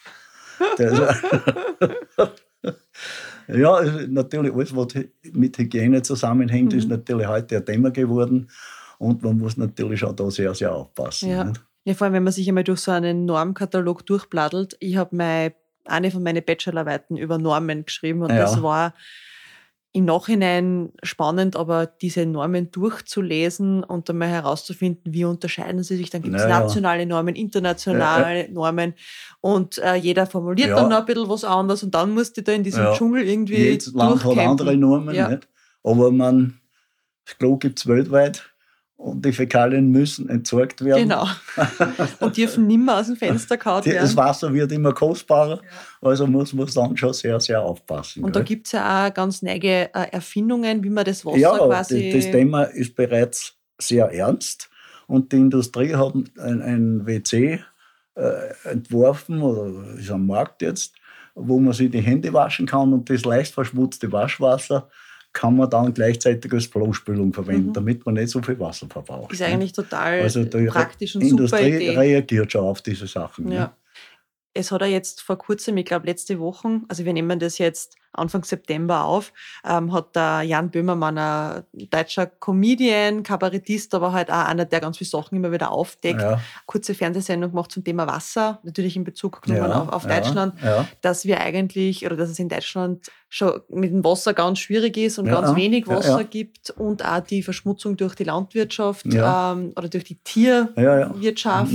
ja, 3.48 3.83
natürlich 4.09 4.53
alles, 4.53 4.77
was 4.77 4.88
mit 5.33 5.59
Hygiene 5.59 6.03
zusammenhängt, 6.03 6.72
mhm. 6.72 6.79
ist 6.79 6.88
natürlich 6.88 7.27
heute 7.27 7.59
ein 7.59 7.64
Thema 7.64 7.90
geworden. 7.90 8.48
Und 8.98 9.22
man 9.22 9.38
muss 9.38 9.57
natürlich 9.57 10.05
auch 10.05 10.14
da 10.14 10.31
sehr, 10.31 10.55
sehr 10.55 10.72
aufpassen. 10.72 11.31
Ja. 11.31 11.53
ja, 11.85 11.94
vor 11.94 12.07
allem, 12.07 12.14
wenn 12.14 12.24
man 12.24 12.33
sich 12.33 12.48
einmal 12.48 12.64
durch 12.64 12.81
so 12.81 12.92
einen 12.92 13.24
Normkatalog 13.24 14.07
durchblattelt. 14.07 14.77
Ich 14.81 14.96
habe 14.96 15.53
eine 15.85 16.11
von 16.11 16.22
meinen 16.22 16.44
Bachelorarbeiten 16.44 17.16
über 17.16 17.38
Normen 17.38 17.85
geschrieben 17.85 18.22
und 18.22 18.31
ja. 18.31 18.38
das 18.38 18.62
war 18.62 18.94
im 19.94 20.07
Nachhinein 20.07 20.90
spannend, 21.04 21.54
aber 21.54 21.87
diese 21.87 22.26
Normen 22.26 22.72
durchzulesen 22.72 23.85
und 23.85 24.11
einmal 24.11 24.28
herauszufinden, 24.28 25.14
wie 25.14 25.24
unterscheiden 25.24 25.85
sie 25.85 25.96
sich. 25.96 26.11
Dann 26.11 26.22
gibt 26.22 26.35
es 26.35 26.42
naja. 26.42 26.61
nationale 26.61 27.07
Normen, 27.07 27.37
internationale 27.37 28.46
ja. 28.46 28.50
Normen 28.50 28.94
und 29.40 29.78
äh, 29.78 29.94
jeder 29.94 30.26
formuliert 30.26 30.70
ja. 30.70 30.74
dann 30.74 30.88
noch 30.88 30.98
ein 30.98 31.04
bisschen 31.07 31.28
was 31.28 31.44
anderes 31.44 31.85
und 31.85 31.94
dann 31.94 32.12
musst 32.12 32.37
du 32.37 32.42
da 32.42 32.50
in 32.50 32.64
diesem 32.64 32.83
ja. 32.83 32.94
Dschungel 32.94 33.22
irgendwie 33.22 33.57
Jedes 33.57 33.92
Land 33.92 34.24
hat 34.24 34.37
andere 34.37 34.76
Normen, 34.76 35.40
aber 35.85 36.11
man, 36.11 36.59
das 37.24 37.38
Klo 37.38 37.57
gibt 37.57 37.78
es 37.78 37.87
weltweit 37.87 38.52
und 39.04 39.22
die 39.22 39.32
Fäkalien 39.32 39.90
müssen 39.90 40.30
entsorgt 40.30 40.82
werden. 40.82 41.02
Genau. 41.02 41.26
Und 42.20 42.38
dürfen 42.38 42.66
nimmer 42.66 43.00
aus 43.00 43.06
dem 43.06 43.16
Fenster 43.16 43.58
gehauen 43.58 43.84
werden. 43.84 44.00
Das 44.00 44.16
Wasser 44.16 44.52
wird 44.54 44.72
immer 44.72 44.94
kostbarer, 44.94 45.60
ja. 45.60 46.08
also 46.08 46.26
muss 46.26 46.54
man 46.54 46.66
dann 46.74 46.96
schon 46.96 47.12
sehr, 47.12 47.38
sehr 47.38 47.60
aufpassen. 47.60 48.24
Und 48.24 48.32
gell? 48.32 48.40
da 48.40 48.46
gibt 48.46 48.66
es 48.66 48.72
ja 48.72 49.06
auch 49.06 49.12
ganz 49.12 49.42
neue 49.42 49.94
äh, 49.94 50.08
Erfindungen, 50.10 50.82
wie 50.82 50.88
man 50.88 51.04
das 51.04 51.22
Wasser 51.26 51.36
ja, 51.36 51.54
quasi... 51.54 52.12
Das, 52.12 52.24
das 52.24 52.32
Thema 52.32 52.62
ist 52.62 52.96
bereits 52.96 53.54
sehr 53.78 54.10
ernst 54.10 54.70
und 55.06 55.32
die 55.32 55.36
Industrie 55.36 55.94
hat 55.94 56.14
ein, 56.14 56.62
ein 56.62 57.06
WC 57.06 57.60
äh, 58.14 58.22
entworfen 58.64 59.42
oder 59.42 59.98
ist 59.98 60.10
am 60.10 60.26
Markt 60.26 60.62
jetzt, 60.62 60.94
wo 61.34 61.60
man 61.60 61.74
sich 61.74 61.90
die 61.90 62.00
Hände 62.00 62.32
waschen 62.32 62.66
kann 62.66 62.94
und 62.94 63.10
das 63.10 63.26
leicht 63.26 63.52
verschmutzte 63.52 64.10
Waschwasser 64.12 64.88
kann 65.34 65.56
man 65.56 65.68
dann 65.68 65.92
gleichzeitig 65.92 66.50
als 66.52 66.70
Klospülung 66.70 67.32
verwenden, 67.32 67.68
mhm. 67.68 67.72
damit 67.74 68.06
man 68.06 68.14
nicht 68.14 68.30
so 68.30 68.40
viel 68.40 68.58
Wasser 68.58 68.86
verbraucht. 68.88 69.32
Ist 69.32 69.42
eigentlich 69.42 69.72
total 69.72 70.20
also 70.20 70.46
praktisch 70.46 71.16
und 71.16 71.22
super 71.22 71.58
Industrie 71.58 71.76
Idee. 71.76 71.98
reagiert 71.98 72.52
schon 72.52 72.62
auf 72.62 72.80
diese 72.80 73.06
Sachen. 73.06 73.50
Ja. 73.50 73.60
Ne? 73.60 73.70
Es 74.54 74.70
hat 74.70 74.80
ja 74.80 74.86
jetzt 74.86 75.20
vor 75.20 75.36
kurzem, 75.36 75.76
ich 75.76 75.84
glaube 75.84 76.06
letzte 76.06 76.38
Woche, 76.38 76.80
also 76.88 77.04
wir 77.04 77.12
nehmen 77.12 77.40
das 77.40 77.58
jetzt 77.58 77.96
Anfang 78.14 78.44
September 78.44 79.05
auf, 79.05 79.33
ähm, 79.64 79.92
hat 79.92 80.14
der 80.16 80.42
Jan 80.42 80.70
Böhmermann, 80.70 81.18
ein 81.18 81.64
deutscher 81.90 82.27
Comedian, 82.27 83.22
Kabarettist, 83.22 83.94
aber 83.94 84.12
halt 84.12 84.31
auch 84.31 84.46
einer, 84.46 84.64
der 84.64 84.81
ganz 84.81 84.98
viele 84.98 85.11
Sachen 85.11 85.37
immer 85.37 85.53
wieder 85.53 85.70
aufdeckt, 85.70 86.20
ja. 86.20 86.40
kurze 86.66 86.94
Fernsehsendung 86.94 87.50
gemacht 87.50 87.70
zum 87.70 87.85
Thema 87.85 88.07
Wasser, 88.07 88.61
natürlich 88.62 88.96
in 88.96 89.05
Bezug 89.05 89.42
genommen 89.42 89.70
ja, 89.70 89.83
auf, 89.83 89.88
auf 89.88 90.05
ja, 90.05 90.20
Deutschland, 90.20 90.55
dass 91.00 91.24
wir 91.24 91.40
eigentlich, 91.40 92.05
oder 92.07 92.16
dass 92.16 92.31
es 92.31 92.38
in 92.38 92.48
Deutschland 92.48 93.11
schon 93.29 93.61
mit 93.68 93.90
dem 93.90 94.05
Wasser 94.05 94.33
ganz 94.33 94.61
schwierig 94.61 94.96
ist 94.96 95.18
und 95.18 95.27
ganz 95.27 95.57
wenig 95.57 95.88
Wasser 95.88 96.24
gibt 96.24 96.70
und 96.70 97.05
auch 97.05 97.20
die 97.20 97.42
Verschmutzung 97.42 97.96
durch 97.96 98.14
die 98.14 98.24
Landwirtschaft 98.24 99.07
ähm, 99.07 99.72
oder 99.77 99.88
durch 99.88 100.05
die 100.05 100.16
Tierwirtschaft. 100.22 101.72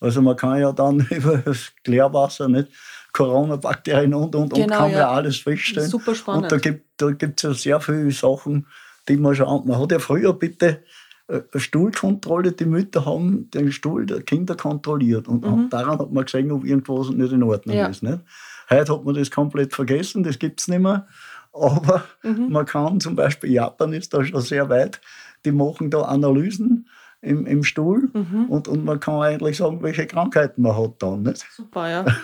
Also 0.00 0.22
man 0.22 0.36
kann 0.36 0.60
ja 0.60 0.72
dann 0.72 1.00
über 1.10 1.38
das 1.38 1.72
Klärwasser 1.82 2.48
nicht 2.48 2.68
Corona-Bakterien 3.16 4.12
und, 4.12 4.34
und, 4.34 4.52
und, 4.52 4.54
genau, 4.54 4.76
kann 4.76 4.90
ja. 4.90 4.98
ja 4.98 5.10
alles 5.10 5.38
feststellen. 5.38 5.88
Super 5.88 6.14
spannend. 6.14 6.44
Und 6.44 6.52
da 6.52 6.58
gibt 6.58 6.80
es 6.80 6.86
da 6.98 7.10
gibt's 7.10 7.42
ja 7.42 7.54
sehr 7.54 7.80
viele 7.80 8.10
Sachen, 8.10 8.66
die 9.08 9.16
man 9.16 9.34
schon, 9.34 9.66
man 9.66 9.78
hat 9.78 9.92
ja 9.92 9.98
früher 9.98 10.32
bitte 10.34 10.82
äh, 11.28 11.40
Stuhlkontrolle, 11.54 12.52
die 12.52 12.66
Mütter 12.66 13.06
haben 13.06 13.50
den 13.50 13.72
Stuhl 13.72 14.04
der 14.06 14.22
Kinder 14.22 14.54
kontrolliert 14.54 15.28
und 15.28 15.44
mhm. 15.44 15.70
daran 15.70 15.98
hat 15.98 16.12
man 16.12 16.24
gesehen, 16.24 16.52
ob 16.52 16.64
irgendwas 16.64 17.10
nicht 17.10 17.32
in 17.32 17.42
Ordnung 17.42 17.76
ja. 17.76 17.86
ist. 17.86 18.02
Nicht? 18.02 18.20
Heute 18.68 18.92
hat 18.92 19.04
man 19.04 19.14
das 19.14 19.30
komplett 19.30 19.74
vergessen, 19.74 20.22
das 20.22 20.38
gibt 20.38 20.60
es 20.60 20.68
nicht 20.68 20.80
mehr. 20.80 21.06
Aber 21.52 22.04
mhm. 22.22 22.50
man 22.50 22.66
kann 22.66 23.00
zum 23.00 23.16
Beispiel, 23.16 23.50
Japan 23.50 23.94
ist 23.94 24.12
da 24.12 24.22
schon 24.24 24.42
sehr 24.42 24.68
weit, 24.68 25.00
die 25.44 25.52
machen 25.52 25.90
da 25.90 26.02
Analysen 26.02 26.86
im, 27.22 27.46
im 27.46 27.64
Stuhl 27.64 28.10
mhm. 28.12 28.46
und, 28.50 28.68
und 28.68 28.84
man 28.84 29.00
kann 29.00 29.22
eigentlich 29.22 29.56
sagen, 29.56 29.82
welche 29.82 30.06
Krankheiten 30.06 30.62
man 30.62 30.76
hat 30.76 30.94
dann. 30.98 31.22
Nicht? 31.22 31.46
Super, 31.50 31.88
ja. 31.88 32.04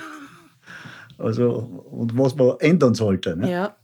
Also, 1.22 1.50
und 1.50 2.16
was 2.18 2.34
man 2.34 2.58
ändern 2.60 2.94
sollte. 2.94 3.36
Ne? 3.36 3.50
Ja. 3.50 3.76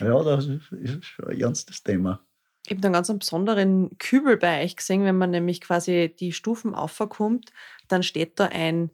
Ja, 0.00 0.22
das 0.22 0.46
ist, 0.46 0.70
ist 0.72 1.02
ein 1.26 1.40
ernstes 1.40 1.82
Thema. 1.82 2.20
Ich 2.66 2.76
habe 2.76 2.84
einen 2.86 2.92
ganz 2.92 3.12
besonderen 3.18 3.96
Kübel 3.98 4.36
bei 4.36 4.62
euch 4.62 4.76
gesehen, 4.76 5.04
wenn 5.04 5.16
man 5.16 5.30
nämlich 5.30 5.60
quasi 5.60 6.14
die 6.18 6.32
Stufen 6.32 6.74
aufkommt, 6.74 7.50
dann 7.88 8.02
steht 8.02 8.38
da 8.38 8.46
ein, 8.46 8.90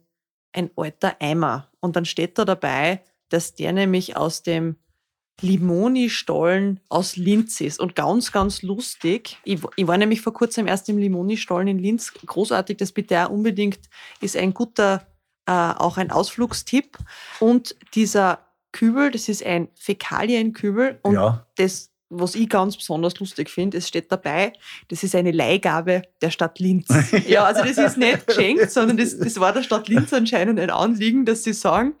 ein 0.53 0.71
alter 0.75 1.17
Eimer. 1.19 1.69
Und 1.81 1.95
dann 1.95 2.05
steht 2.05 2.37
da 2.37 2.45
dabei, 2.45 3.03
dass 3.29 3.53
der 3.53 3.73
nämlich 3.73 4.15
aus 4.15 4.43
dem 4.43 4.77
Limoni-Stollen 5.41 6.79
aus 6.87 7.17
Linz 7.17 7.59
ist. 7.59 7.79
Und 7.79 7.95
ganz, 7.95 8.31
ganz 8.31 8.61
lustig. 8.61 9.37
Ich, 9.43 9.59
ich, 9.75 9.87
war 9.87 9.97
nämlich 9.97 10.21
vor 10.21 10.33
kurzem 10.33 10.67
erst 10.67 10.87
im 10.87 10.97
Limoni-Stollen 10.97 11.67
in 11.67 11.79
Linz. 11.79 12.13
Großartig, 12.13 12.77
das 12.77 12.93
bitte 12.93 13.25
auch 13.25 13.29
unbedingt 13.29 13.79
ist 14.21 14.37
ein 14.37 14.53
guter 14.53 15.05
äh, 15.45 15.51
auch 15.51 15.97
ein 15.97 16.11
Ausflugstipp. 16.11 16.97
Und 17.39 17.75
dieser 17.93 18.39
Kübel, 18.71 19.11
das 19.11 19.29
ist 19.29 19.45
ein 19.45 19.69
Fäkalienkübel. 19.75 20.99
Und 21.01 21.15
ja. 21.15 21.45
das, 21.55 21.91
was 22.09 22.35
ich 22.35 22.49
ganz 22.49 22.77
besonders 22.77 23.19
lustig 23.19 23.49
finde, 23.49 23.77
es 23.77 23.87
steht 23.87 24.11
dabei, 24.11 24.53
das 24.89 25.03
ist 25.03 25.15
eine 25.15 25.31
Leihgabe 25.31 26.03
der 26.21 26.29
Stadt 26.29 26.59
Linz. 26.59 26.87
ja, 27.27 27.45
also 27.45 27.63
das 27.63 27.77
ist 27.77 27.97
nicht 27.97 28.27
geschenkt, 28.27 28.71
sondern 28.71 28.97
das, 28.97 29.17
das 29.17 29.39
war 29.39 29.53
der 29.53 29.63
Stadt 29.63 29.87
Linz 29.87 30.13
anscheinend 30.13 30.59
ein 30.59 30.69
Anliegen, 30.69 31.25
dass 31.25 31.43
sie 31.43 31.53
sagen, 31.53 31.95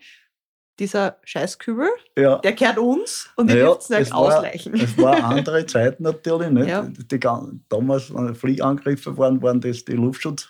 dieser 0.79 1.19
Scheißkübel, 1.23 1.87
ja. 2.17 2.39
der 2.39 2.51
gehört 2.51 2.77
uns 2.77 3.29
und 3.37 3.47
wir 3.47 3.55
naja, 3.55 3.67
dürfen 3.67 3.93
es 3.93 3.99
nicht 3.99 4.13
ausleichen. 4.13 4.73
Es 4.73 4.97
war 4.97 5.23
andere 5.23 5.65
Zeit 5.67 6.01
natürlich. 6.01 6.49
Nicht? 6.49 6.67
Ja. 6.67 6.85
Die, 6.85 7.19
damals, 7.69 8.13
wenn 8.13 8.35
Fliegangriffe 8.35 9.17
waren, 9.17 9.41
waren 9.41 9.61
das 9.61 9.85
die 9.85 9.93
Luftschutzräume. 9.93 10.49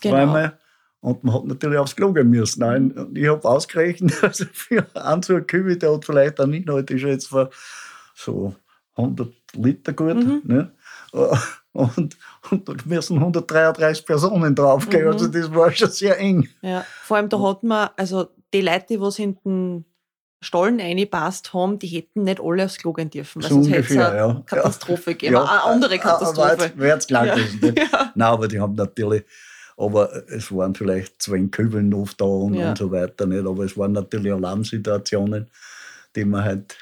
Genau. 0.00 0.50
Und 1.00 1.22
man 1.22 1.34
hat 1.34 1.44
natürlich 1.44 1.78
aufs 1.78 1.94
Klo 1.94 2.12
gehen 2.12 2.30
müssen. 2.30 2.60
Nein, 2.60 3.10
ich 3.14 3.28
habe 3.28 3.48
ausgerechnet, 3.48 4.12
also 4.22 4.44
für 4.52 4.84
einen 4.94 5.22
so 5.22 5.40
Kübel, 5.40 5.76
der 5.76 5.94
hat 5.94 6.04
vielleicht 6.04 6.40
einen 6.40 6.54
Inhalt, 6.54 6.90
ist 6.90 7.02
jetzt 7.02 7.28
für 7.28 7.50
so 8.14 8.54
100 8.96 9.28
Liter 9.54 9.92
gut. 9.92 10.16
Mhm. 10.16 10.42
Ne? 10.44 10.72
Und, 11.72 12.16
und 12.50 12.68
da 12.68 12.74
müssen 12.84 13.18
133 13.18 14.04
Personen 14.04 14.54
draufgehen. 14.54 15.04
Mhm. 15.04 15.12
Also 15.12 15.28
das 15.28 15.54
war 15.54 15.70
schon 15.70 15.90
sehr 15.90 16.18
eng. 16.18 16.48
Ja, 16.62 16.84
vor 17.02 17.16
allem 17.16 17.28
da 17.28 17.40
hat 17.40 17.62
man, 17.62 17.90
also 17.96 18.28
die 18.52 18.60
Leute, 18.60 18.86
die 18.90 19.00
was 19.00 19.18
in 19.18 19.38
den 19.44 19.84
Stollen 20.40 20.80
reingepasst 20.80 21.52
haben, 21.52 21.78
die 21.78 21.88
hätten 21.88 22.22
nicht 22.22 22.40
alle 22.40 22.64
aufs 22.64 22.78
Klo 22.78 22.92
gehen 22.92 23.10
dürfen. 23.10 23.42
Weil 23.42 23.48
so 23.48 23.56
sonst 23.56 23.70
hätte 23.70 23.94
es 23.94 23.98
eine 23.98 24.16
ja. 24.16 24.42
Katastrophe 24.46 25.12
gegeben. 25.12 25.34
Ja. 25.34 25.42
Eine 25.42 25.62
andere 25.62 25.98
Katastrophe. 25.98 26.72
Wäre 26.76 26.94
jetzt 26.94 27.08
klar 27.08 27.26
gewesen. 27.26 27.74
Ja. 27.76 28.12
Nein, 28.14 28.28
aber 28.28 28.48
die 28.48 28.60
haben 28.60 28.74
natürlich 28.74 29.24
aber 29.78 30.28
es 30.28 30.52
waren 30.52 30.74
vielleicht 30.74 31.22
zwei 31.22 31.40
Kübeln 31.46 31.94
oft 31.94 32.20
da 32.20 32.24
und, 32.24 32.54
ja. 32.54 32.70
und 32.70 32.78
so 32.78 32.90
weiter. 32.90 33.26
Nicht? 33.26 33.46
Aber 33.46 33.64
es 33.64 33.76
waren 33.76 33.92
natürlich 33.92 34.32
Alarmsituationen, 34.32 35.48
die 36.16 36.24
man 36.24 36.44
halt 36.44 36.76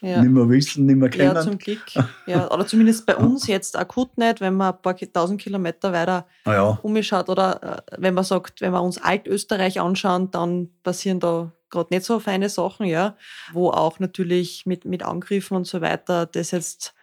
ja. 0.00 0.22
nicht 0.22 0.30
mehr 0.30 0.48
wissen, 0.48 0.86
nicht 0.86 0.96
mehr 0.96 1.08
kennen. 1.08 1.34
Ja, 1.34 1.42
zum 1.42 1.58
Glück. 1.58 1.82
Ja, 2.26 2.50
oder 2.50 2.66
zumindest 2.66 3.06
bei 3.06 3.16
uns 3.16 3.46
jetzt 3.48 3.76
akut 3.76 4.16
nicht, 4.18 4.40
wenn 4.40 4.54
man 4.54 4.74
ein 4.74 4.82
paar 4.82 4.96
tausend 4.96 5.40
Kilometer 5.40 5.92
weiter 5.92 6.26
ja. 6.46 6.78
umschaut. 6.82 7.28
Oder 7.28 7.82
äh, 7.88 7.96
wenn 7.98 8.14
man 8.14 8.24
sagt, 8.24 8.60
wenn 8.60 8.72
wir 8.72 8.82
uns 8.82 8.98
Altösterreich 8.98 9.80
anschauen, 9.80 10.30
dann 10.30 10.70
passieren 10.82 11.20
da 11.20 11.52
gerade 11.70 11.92
nicht 11.92 12.06
so 12.06 12.20
feine 12.20 12.48
Sachen, 12.48 12.86
ja, 12.86 13.16
wo 13.52 13.70
auch 13.70 13.98
natürlich 13.98 14.64
mit, 14.64 14.84
mit 14.84 15.02
Angriffen 15.02 15.56
und 15.56 15.66
so 15.66 15.80
weiter, 15.80 16.26
das 16.26 16.52
jetzt 16.52 16.94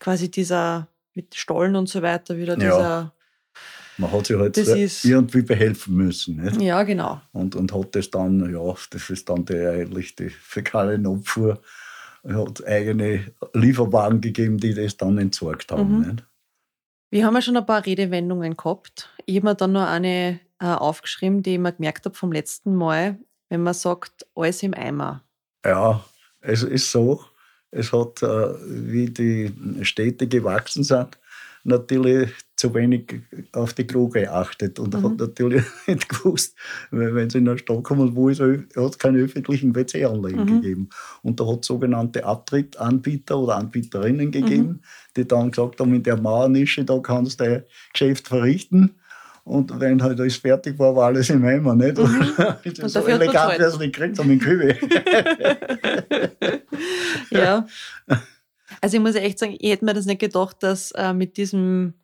quasi 0.00 0.30
dieser 0.30 0.88
mit 1.14 1.34
Stollen 1.34 1.76
und 1.76 1.88
so 1.88 2.02
weiter 2.02 2.36
wieder 2.36 2.56
dieser. 2.56 3.12
Man 3.98 4.12
hat 4.12 4.26
sich 4.26 4.36
halt 4.36 4.56
irgendwie 4.56 5.42
behelfen 5.42 5.96
müssen. 5.96 6.36
Nicht? 6.36 6.62
Ja, 6.62 6.84
genau. 6.84 7.20
Und, 7.32 7.56
und 7.56 7.74
hat 7.74 7.96
das 7.96 8.10
dann, 8.10 8.52
ja, 8.52 8.74
das 8.90 9.10
ist 9.10 9.28
dann 9.28 9.44
die, 9.44 9.58
eigentlich 9.58 10.14
die 10.14 10.30
Fäkalienabfuhr, 10.30 11.60
hat 12.24 12.66
eigene 12.66 13.32
Lieferwagen 13.54 14.20
gegeben, 14.20 14.58
die 14.58 14.74
das 14.74 14.96
dann 14.96 15.18
entsorgt 15.18 15.72
haben. 15.72 15.98
Mhm. 15.98 16.16
Wir 17.10 17.26
haben 17.26 17.34
ja 17.34 17.42
schon 17.42 17.56
ein 17.56 17.66
paar 17.66 17.84
Redewendungen 17.84 18.56
gehabt. 18.56 19.10
Ich 19.26 19.36
habe 19.36 19.46
mir 19.46 19.54
dann 19.54 19.72
noch 19.72 19.86
eine 19.86 20.40
äh, 20.60 20.66
aufgeschrieben, 20.66 21.42
die 21.42 21.54
ich 21.54 21.58
mir 21.58 21.72
gemerkt 21.72 22.04
habe 22.04 22.14
vom 22.14 22.32
letzten 22.32 22.74
Mal, 22.74 23.18
wenn 23.48 23.62
man 23.62 23.74
sagt, 23.74 24.26
alles 24.34 24.62
im 24.62 24.74
Eimer. 24.74 25.24
Ja, 25.64 26.04
es 26.40 26.62
ist 26.62 26.92
so, 26.92 27.24
es 27.70 27.92
hat, 27.92 28.22
äh, 28.22 28.54
wie 28.64 29.10
die 29.10 29.52
Städte 29.82 30.28
gewachsen 30.28 30.84
sind, 30.84 31.18
natürlich 31.64 32.30
zu 32.58 32.74
wenig 32.74 33.22
auf 33.52 33.72
die 33.72 33.86
Klo 33.86 34.08
geachtet 34.08 34.80
und 34.80 34.92
mhm. 34.92 35.04
hat 35.04 35.16
natürlich 35.18 35.64
nicht 35.86 36.08
gewusst, 36.08 36.56
wenn 36.90 37.30
sie 37.30 37.38
in 37.38 37.44
der 37.44 37.56
Stadt 37.56 37.84
kommen, 37.84 38.16
wo 38.16 38.28
es 38.28 38.40
hat 38.40 38.98
keine 38.98 39.18
öffentlichen 39.18 39.74
WC-Anlagen 39.74 40.40
mhm. 40.40 40.60
gegeben. 40.60 40.90
Und 41.22 41.38
da 41.38 41.46
hat 41.46 41.60
es 41.60 41.68
sogenannte 41.68 42.24
Abtrittanbieter 42.24 43.38
oder 43.38 43.56
Anbieterinnen 43.56 44.32
gegeben, 44.32 44.66
mhm. 44.66 44.80
die 45.16 45.26
dann 45.26 45.52
gesagt 45.52 45.78
haben, 45.80 45.94
in 45.94 46.02
der 46.02 46.20
Mauernische, 46.20 46.84
da 46.84 46.98
kannst 46.98 47.40
du 47.40 47.44
dein 47.44 47.62
Geschäft 47.92 48.26
verrichten. 48.26 48.96
Und 49.44 49.78
wenn 49.80 50.02
halt 50.02 50.20
alles 50.20 50.36
fertig 50.36 50.78
war, 50.78 50.94
war 50.96 51.06
alles 51.06 51.30
im 51.30 51.44
Eimer, 51.44 51.76
nicht? 51.76 51.96
Mhm. 51.96 52.34
Und 52.82 52.88
so 52.88 53.06
elegant, 53.06 53.58
wie 53.58 53.62
es 53.62 53.78
nicht 53.78 53.94
gekriegt 53.94 54.18
haben, 54.18 54.30
in 54.32 54.40
Kühe. 54.40 54.76
ja. 57.30 57.66
Also 58.80 58.96
ich 58.96 59.02
muss 59.02 59.14
echt 59.14 59.38
sagen, 59.38 59.56
ich 59.58 59.70
hätte 59.70 59.84
mir 59.84 59.94
das 59.94 60.06
nicht 60.06 60.20
gedacht, 60.20 60.56
dass 60.60 60.90
äh, 60.90 61.14
mit 61.14 61.36
diesem 61.36 61.94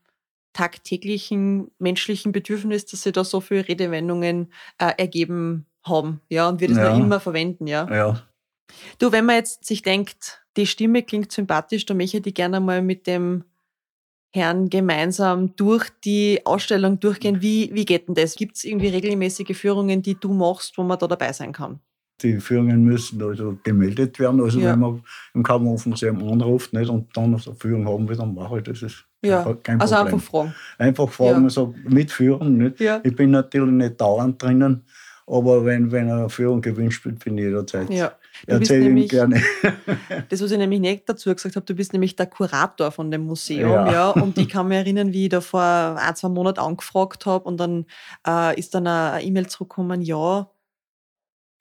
tagtäglichen 0.55 1.71
menschlichen 1.79 2.33
Bedürfnis, 2.33 2.87
dass 2.87 3.03
sie 3.03 3.13
da 3.13 3.25
so 3.25 3.41
viele 3.43 3.69
Redewendungen 3.69 4.53
äh, 4.79 4.93
ergeben 4.97 5.67
haben, 5.85 6.23
ja, 6.31 6.49
und 6.49 6.61
wir 6.61 6.69
das 6.69 6.79
ja. 6.79 6.91
noch 6.91 6.99
immer 6.99 7.21
verwenden, 7.21 7.67
ja. 7.67 7.87
ja. 7.93 8.23
Du, 8.99 9.13
wenn 9.13 9.27
man 9.27 9.37
jetzt 9.37 9.67
sich 9.67 9.83
denkt, 9.83 10.43
die 10.57 10.67
Stimme 10.67 11.03
klingt 11.03 11.31
sympathisch, 11.31 11.85
dann 11.85 11.99
möchte 11.99 12.17
ich 12.17 12.23
die 12.23 12.35
gerne 12.35 12.61
mal 12.61 12.81
mit 12.81 13.07
dem 13.07 13.45
Herrn 14.35 14.69
gemeinsam 14.69 15.55
durch 15.55 15.91
die 16.05 16.41
Ausstellung 16.45 16.99
durchgehen. 16.99 17.41
Wie, 17.41 17.71
wie 17.73 17.85
geht 17.85 18.09
denn 18.09 18.15
das? 18.17 18.35
Gibt 18.35 18.57
es 18.57 18.65
irgendwie 18.65 18.89
regelmäßige 18.89 19.57
Führungen, 19.57 20.03
die 20.03 20.19
du 20.19 20.33
machst, 20.33 20.77
wo 20.77 20.83
man 20.83 20.99
da 20.99 21.07
dabei 21.07 21.33
sein 21.33 21.53
kann? 21.53 21.79
Die 22.23 22.41
Führungen 22.41 22.85
müssen 22.85 23.23
also 23.23 23.59
gemeldet 23.63 24.19
werden. 24.19 24.41
Also 24.41 24.61
ja. 24.61 24.73
wenn 24.73 24.81
man 24.81 25.05
im 25.35 25.43
Kammerofenmuseum 25.43 26.23
anruft 26.29 26.73
nicht, 26.73 26.89
und 26.89 27.17
dann 27.17 27.35
eine 27.35 27.55
Führung 27.57 27.87
haben 27.87 28.09
will, 28.09 28.17
dann 28.17 28.35
mache 28.35 28.59
ich 28.59 28.65
das. 28.65 29.05
Ja. 29.25 29.57
kein 29.63 29.81
also 29.81 29.95
Problem. 29.95 30.15
Einfach 30.15 30.31
fragen. 30.31 30.55
Einfach 30.79 31.09
fragen, 31.11 31.39
ja. 31.39 31.45
also 31.45 31.75
mitführen. 31.85 32.59
Nicht? 32.59 32.81
Ja. 32.81 33.01
Ich 33.03 33.15
bin 33.15 33.31
natürlich 33.31 33.73
nicht 33.73 34.01
dauernd 34.01 34.43
drinnen, 34.43 34.85
aber 35.27 35.65
wenn, 35.65 35.91
wenn 35.91 36.11
eine 36.11 36.29
Führung 36.29 36.61
gewünscht 36.61 37.05
wird, 37.05 37.25
bin 37.25 37.39
ich 37.39 37.45
jederzeit. 37.45 37.91
Ja. 37.91 38.13
Erzähle 38.47 38.91
ich 39.01 39.09
gerne. 39.09 39.41
das, 40.29 40.43
was 40.43 40.51
ich 40.51 40.59
nämlich 40.59 40.81
nicht 40.81 41.09
dazu 41.09 41.33
gesagt 41.33 41.57
habe, 41.57 41.65
du 41.65 41.75
bist 41.75 41.93
nämlich 41.93 42.17
der 42.17 42.27
Kurator 42.27 42.91
von 42.91 43.11
dem 43.11 43.25
Museum. 43.25 43.71
Ja. 43.71 43.93
ja 43.93 44.11
und 44.11 44.37
ich 44.39 44.49
kann 44.49 44.69
mich 44.69 44.79
erinnern, 44.79 45.13
wie 45.13 45.25
ich 45.25 45.31
da 45.31 45.41
vor 45.41 45.63
ein, 45.63 46.17
zwei 46.17 46.29
Monaten 46.29 46.61
angefragt 46.61 47.27
habe 47.27 47.45
und 47.45 47.59
dann 47.59 47.87
äh, 48.27 48.59
ist 48.59 48.75
dann 48.75 48.87
eine 48.87 49.23
E-Mail 49.23 49.47
zurückgekommen, 49.47 50.03
ja, 50.03 50.51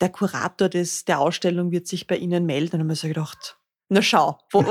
der 0.02 0.10
Kurator 0.10 0.67
des, 0.67 1.06
der 1.06 1.19
Ausstellung 1.19 1.71
wird 1.71 1.88
sich 1.88 2.08
bei 2.08 2.17
Ihnen 2.17 2.45
melden. 2.45 2.65
Und 2.65 2.73
dann 2.73 2.80
haben 2.82 2.89
wir 2.89 2.95
so 2.95 3.08
gedacht, 3.08 3.58
na 3.89 4.02
schau, 4.02 4.39
wo, 4.52 4.62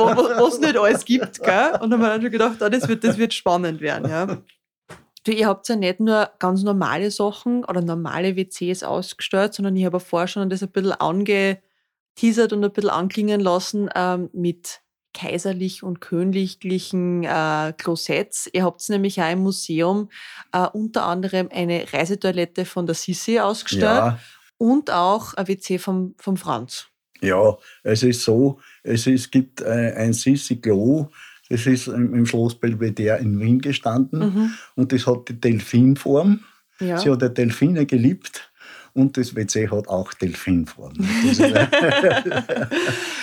es 0.46 0.59
nicht 0.59 0.77
alles 0.77 1.05
gibt. 1.05 1.42
Gell? 1.42 1.79
Und 1.81 1.90
dann 1.90 1.92
haben 1.92 2.01
wir 2.01 2.09
dann 2.09 2.22
schon 2.22 2.31
gedacht, 2.31 2.57
oh, 2.61 2.68
das, 2.68 2.88
wird, 2.88 3.05
das 3.05 3.18
wird 3.18 3.35
spannend 3.35 3.81
werden. 3.81 4.11
Ja. 4.11 4.38
Du, 5.25 5.31
ihr 5.31 5.46
habt 5.46 5.68
ja 5.68 5.77
nicht 5.77 6.01
nur 6.01 6.31
ganz 6.40 6.62
normale 6.62 7.11
Sachen 7.11 7.64
oder 7.64 7.81
normale 7.81 8.37
WCs 8.37 8.83
ausgestellt, 8.83 9.55
sondern 9.55 9.77
ich 9.77 9.85
habe 9.85 10.01
vorher 10.01 10.27
schon 10.27 10.51
das 10.51 10.62
ein 10.62 10.70
bisschen 10.70 10.92
angeteasert 10.92 12.53
und 12.53 12.64
ein 12.64 12.72
bisschen 12.72 12.90
anklingen 12.90 13.40
lassen 13.40 13.88
ähm, 13.94 14.31
mit 14.33 14.81
kaiserlich 15.14 15.83
und 15.83 16.01
königlichen 16.01 17.22
äh, 17.25 17.72
Klosetts. 17.77 18.48
Ihr 18.53 18.64
habt 18.64 18.88
nämlich 18.88 19.20
auch 19.22 19.31
im 19.31 19.40
Museum 19.40 20.11
äh, 20.53 20.66
unter 20.66 21.05
anderem 21.05 21.48
eine 21.53 21.85
Reisetoilette 21.92 22.64
von 22.64 22.87
der 22.87 22.94
Sissi 22.94 23.38
ausgestellt 23.38 23.83
ja. 23.83 24.18
und 24.59 24.90
auch 24.90 25.35
ein 25.35 25.46
WC 25.46 25.79
vom, 25.79 26.14
vom 26.18 26.37
Franz. 26.37 26.88
Ja, 27.20 27.57
es 27.85 28.03
ist 28.03 28.25
so, 28.25 28.59
es 28.83 29.07
ist, 29.07 29.31
gibt 29.31 29.61
äh, 29.61 29.95
ein 29.97 30.12
Sissi 30.12 30.57
Klo, 30.57 31.09
das 31.49 31.66
ist 31.66 31.87
im 31.88 32.25
Schloss 32.25 32.55
Belvedere 32.55 33.18
in 33.18 33.38
Wien 33.38 33.61
gestanden 33.61 34.21
mhm. 34.21 34.55
und 34.75 34.92
das 34.92 35.07
hat 35.07 35.29
die 35.29 35.38
Delfinform. 35.38 36.40
Ja. 36.81 36.99
Sie 36.99 37.11
hat 37.11 37.23
die 37.23 37.29
Delfine 37.29 37.85
geliebt 37.85 38.51
und 38.95 39.16
das 39.16 39.35
WC 39.35 39.68
hat 39.68 39.88
auch 39.88 40.12
Delfinform. 40.14 40.92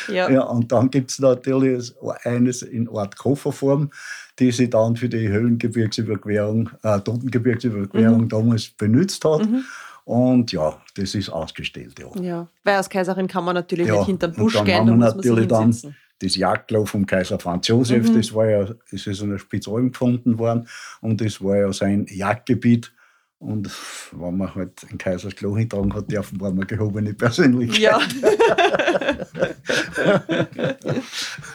ja. 0.08 0.30
ja. 0.30 0.42
Und 0.42 0.72
dann 0.72 0.90
gibt 0.90 1.12
es 1.12 1.20
natürlich 1.20 1.94
eines 2.24 2.62
in 2.62 2.90
Art 2.90 3.18
Kofferform, 3.18 3.92
die 4.40 4.52
sie 4.52 4.70
dann 4.70 4.96
für 4.96 5.10
die 5.10 5.28
Höhlengebirgsüberquerung, 5.28 6.70
äh, 6.84 7.00
Totengebirgsüberquerung 7.00 8.22
mhm. 8.22 8.30
damals 8.30 8.70
benutzt 8.70 9.24
hat. 9.26 9.50
Mhm. 9.50 9.64
Und 10.10 10.52
ja, 10.52 10.76
das 10.96 11.14
ist 11.14 11.30
ausgestellt. 11.30 12.00
Ja. 12.00 12.10
ja. 12.20 12.48
Weil 12.64 12.78
als 12.78 12.90
Kaiserin 12.90 13.28
kann 13.28 13.44
man 13.44 13.54
natürlich 13.54 13.86
ja. 13.86 13.94
nicht 13.94 14.08
hinterm 14.08 14.34
Busch 14.34 14.56
und 14.56 14.68
dann 14.68 14.88
gehen. 14.88 14.94
Haben 14.94 15.00
wir 15.00 15.14
natürlich 15.14 15.48
dann 15.48 15.76
das 16.18 16.36
Jagdklo 16.36 16.86
vom 16.88 17.06
Kaiser 17.06 17.38
Franz 17.38 17.68
Josef, 17.68 18.10
mhm. 18.10 18.16
das 18.16 18.34
war 18.34 18.50
ja, 18.50 18.66
das 18.66 19.06
ist 19.06 19.22
in 19.22 19.30
der 19.30 19.38
Spitzalm 19.38 19.92
gefunden 19.92 20.40
worden 20.40 20.68
und 21.02 21.22
das 21.22 21.44
war 21.44 21.58
ja 21.58 21.72
sein 21.72 22.08
Jagdgebiet. 22.10 22.92
Und 23.38 23.70
wenn 24.12 24.36
man 24.36 24.56
halt 24.56 24.84
ein 24.90 24.98
Kaisers 24.98 25.36
Klo 25.36 25.56
hintragen 25.56 25.94
hat 25.94 26.12
dürfen, 26.12 26.42
war 26.42 26.52
man 26.52 26.66
gehobene 26.66 27.14
Persönlichkeit. 27.14 27.80
Ja. 27.80 28.02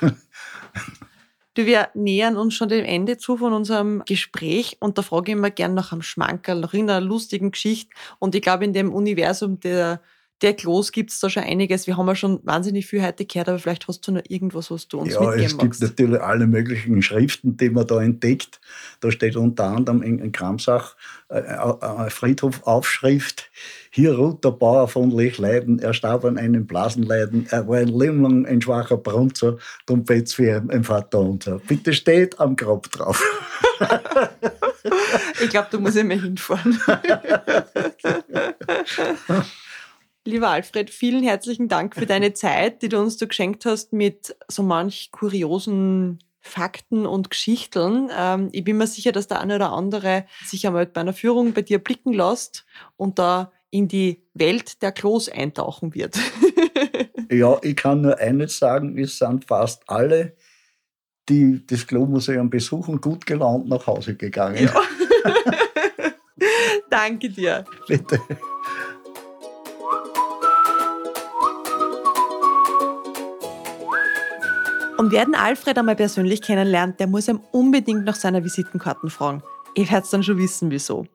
Du, 1.54 1.66
wir 1.66 1.88
nähern 1.94 2.36
uns 2.36 2.54
schon 2.54 2.68
dem 2.68 2.84
Ende 2.84 3.16
zu 3.16 3.36
von 3.36 3.52
unserem 3.52 4.02
Gespräch 4.06 4.76
und 4.80 4.98
da 4.98 5.02
frage 5.02 5.30
ich 5.30 5.38
immer 5.38 5.50
gern 5.50 5.74
nach 5.74 5.92
einem 5.92 6.02
Schmankerl, 6.02 6.58
nach 6.60 6.74
einer 6.74 7.00
lustigen 7.00 7.52
Geschichte. 7.52 7.94
Und 8.18 8.34
ich 8.34 8.42
glaube, 8.42 8.64
in 8.64 8.72
dem 8.72 8.92
Universum 8.92 9.60
der, 9.60 10.00
der 10.00 10.00
Klos 10.52 10.92
gibt 10.92 11.10
es 11.10 11.20
da 11.20 11.30
schon 11.30 11.44
einiges. 11.44 11.86
Wir 11.86 11.96
haben 11.96 12.06
ja 12.06 12.14
schon 12.14 12.40
wahnsinnig 12.42 12.86
viel 12.86 13.02
heute 13.02 13.24
gehört, 13.24 13.48
aber 13.48 13.58
vielleicht 13.58 13.88
hast 13.88 14.06
du 14.06 14.12
noch 14.12 14.22
irgendwas, 14.28 14.70
was 14.70 14.88
du 14.88 14.98
uns 14.98 15.14
ja, 15.14 15.20
mitgeben 15.20 15.46
es 15.46 15.58
gibt 15.58 15.80
natürlich 15.80 16.20
alle 16.20 16.46
möglichen 16.46 17.00
Schriften, 17.02 17.56
die 17.56 17.70
man 17.70 17.86
da 17.86 18.02
entdeckt. 18.02 18.60
Da 19.00 19.10
steht 19.10 19.36
unter 19.36 19.64
anderem 19.64 20.02
in, 20.02 20.18
in 20.18 20.32
Kramsach 20.32 20.96
äh, 21.28 21.38
äh, 21.38 21.74
eine 21.80 22.10
Friedhofaufschrift. 22.10 23.50
Hier 23.90 24.16
ruht 24.16 24.44
der 24.44 24.50
Bauer 24.50 24.88
von 24.88 25.10
Lechleiden, 25.10 25.78
er 25.78 25.94
starb 25.94 26.24
an 26.24 26.36
einem 26.36 26.66
Blasenleiden, 26.66 27.46
er 27.50 27.66
war 27.66 27.78
ein 27.78 27.88
Leben 27.88 28.22
lang 28.22 28.44
ein 28.44 28.60
schwacher 28.60 28.96
Brunzer, 28.96 29.56
drum 29.86 30.04
bet's 30.04 30.34
für 30.34 30.62
ein 30.68 30.84
Vater 30.84 31.20
unser. 31.20 31.58
Bitte 31.60 31.92
steht 31.92 32.38
am 32.40 32.56
Grab 32.56 32.90
drauf. 32.90 33.22
ich 35.40 35.48
glaube, 35.48 35.68
da 35.70 35.78
muss 35.78 35.96
ich 35.96 36.04
mal 36.04 36.20
hinfahren. 36.20 36.80
Lieber 40.26 40.48
Alfred, 40.48 40.88
vielen 40.88 41.22
herzlichen 41.22 41.68
Dank 41.68 41.94
für 41.94 42.06
deine 42.06 42.32
Zeit, 42.32 42.80
die 42.80 42.88
du 42.88 42.98
uns 42.98 43.18
da 43.18 43.26
geschenkt 43.26 43.66
hast 43.66 43.92
mit 43.92 44.34
so 44.48 44.62
manch 44.62 45.10
kuriosen 45.10 46.18
Fakten 46.40 47.04
und 47.04 47.28
Geschichten. 47.28 48.08
Ähm, 48.16 48.48
ich 48.52 48.64
bin 48.64 48.78
mir 48.78 48.86
sicher, 48.86 49.12
dass 49.12 49.28
der 49.28 49.40
eine 49.40 49.56
oder 49.56 49.72
andere 49.72 50.24
sich 50.46 50.66
einmal 50.66 50.86
bei 50.86 51.02
einer 51.02 51.12
Führung 51.12 51.52
bei 51.52 51.60
dir 51.60 51.78
blicken 51.78 52.14
lässt 52.14 52.64
und 52.96 53.18
da 53.18 53.52
in 53.70 53.86
die 53.86 54.22
Welt 54.32 54.80
der 54.82 54.92
Klos 54.92 55.28
eintauchen 55.28 55.94
wird. 55.94 56.18
ja, 57.30 57.58
ich 57.62 57.76
kann 57.76 58.00
nur 58.00 58.18
eines 58.18 58.58
sagen, 58.58 58.96
es 58.96 59.18
sind 59.18 59.44
fast 59.44 59.82
alle, 59.88 60.36
die 61.28 61.66
das 61.66 61.86
Klo-Museum 61.86 62.48
besuchen, 62.48 62.98
gut 63.00 63.26
gelaunt 63.26 63.68
nach 63.68 63.86
Hause 63.86 64.14
gegangen. 64.14 64.64
Ja. 64.64 64.74
Danke 66.90 67.28
dir. 67.28 67.66
Bitte. 67.86 68.20
Und 74.96 75.10
wer 75.10 75.24
den 75.24 75.34
Alfred 75.34 75.76
einmal 75.76 75.96
persönlich 75.96 76.40
kennenlernt, 76.40 77.00
der 77.00 77.08
muss 77.08 77.26
ihm 77.26 77.40
unbedingt 77.50 78.04
nach 78.04 78.14
seiner 78.14 78.44
Visitenkarten 78.44 79.10
fragen. 79.10 79.42
Ihr 79.74 79.90
werdet 79.90 80.12
dann 80.12 80.22
schon 80.22 80.38
wissen, 80.38 80.70
wieso. 80.70 81.08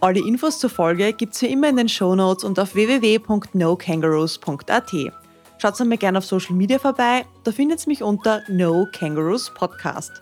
Alle 0.00 0.20
Infos 0.20 0.58
zur 0.58 0.68
Folge 0.68 1.14
gibt's 1.14 1.40
wie 1.40 1.46
immer 1.46 1.70
in 1.70 1.76
den 1.76 1.88
Shownotes 1.88 2.44
und 2.44 2.58
auf 2.58 2.74
www.nokangaroos.at. 2.74 4.92
Schaut 5.56 5.80
einmal 5.80 5.96
gerne 5.96 6.18
auf 6.18 6.26
Social 6.26 6.54
Media 6.54 6.78
vorbei, 6.78 7.24
da 7.44 7.52
findet 7.52 7.86
mich 7.86 8.02
unter 8.02 8.42
No 8.48 8.86
Kangaroos 8.92 9.50
Podcast. 9.54 10.12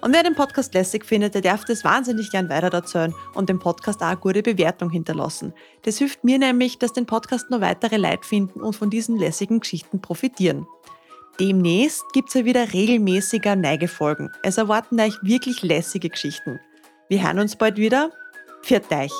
Und 0.00 0.12
wer 0.12 0.22
den 0.22 0.36
Podcast 0.36 0.72
lässig 0.74 1.04
findet, 1.04 1.34
der 1.34 1.42
darf 1.42 1.64
das 1.64 1.82
wahnsinnig 1.82 2.30
gern 2.30 2.48
weiter 2.48 2.72
erzählen 2.72 3.12
und 3.34 3.48
dem 3.48 3.58
Podcast 3.58 4.00
auch 4.02 4.06
eine 4.06 4.18
gute 4.18 4.42
Bewertung 4.42 4.90
hinterlassen. 4.90 5.52
Das 5.82 5.98
hilft 5.98 6.22
mir 6.22 6.38
nämlich, 6.38 6.78
dass 6.78 6.92
den 6.92 7.06
Podcast 7.06 7.50
noch 7.50 7.60
weitere 7.60 7.96
Leute 7.96 8.26
finden 8.26 8.60
und 8.60 8.76
von 8.76 8.90
diesen 8.90 9.16
lässigen 9.16 9.58
Geschichten 9.58 10.00
profitieren. 10.00 10.68
Demnächst 11.40 12.04
gibt's 12.12 12.34
ja 12.34 12.44
wieder 12.44 12.72
regelmäßiger 12.72 13.56
Neigefolgen. 13.56 14.30
Es 14.42 14.58
erwarten 14.58 15.00
euch 15.00 15.14
wirklich 15.22 15.62
lässige 15.62 16.10
Geschichten. 16.10 16.60
Wir 17.08 17.22
hören 17.22 17.38
uns 17.38 17.56
bald 17.56 17.78
wieder. 17.78 18.10
Pfiat 18.62 18.92
euch! 18.92 19.12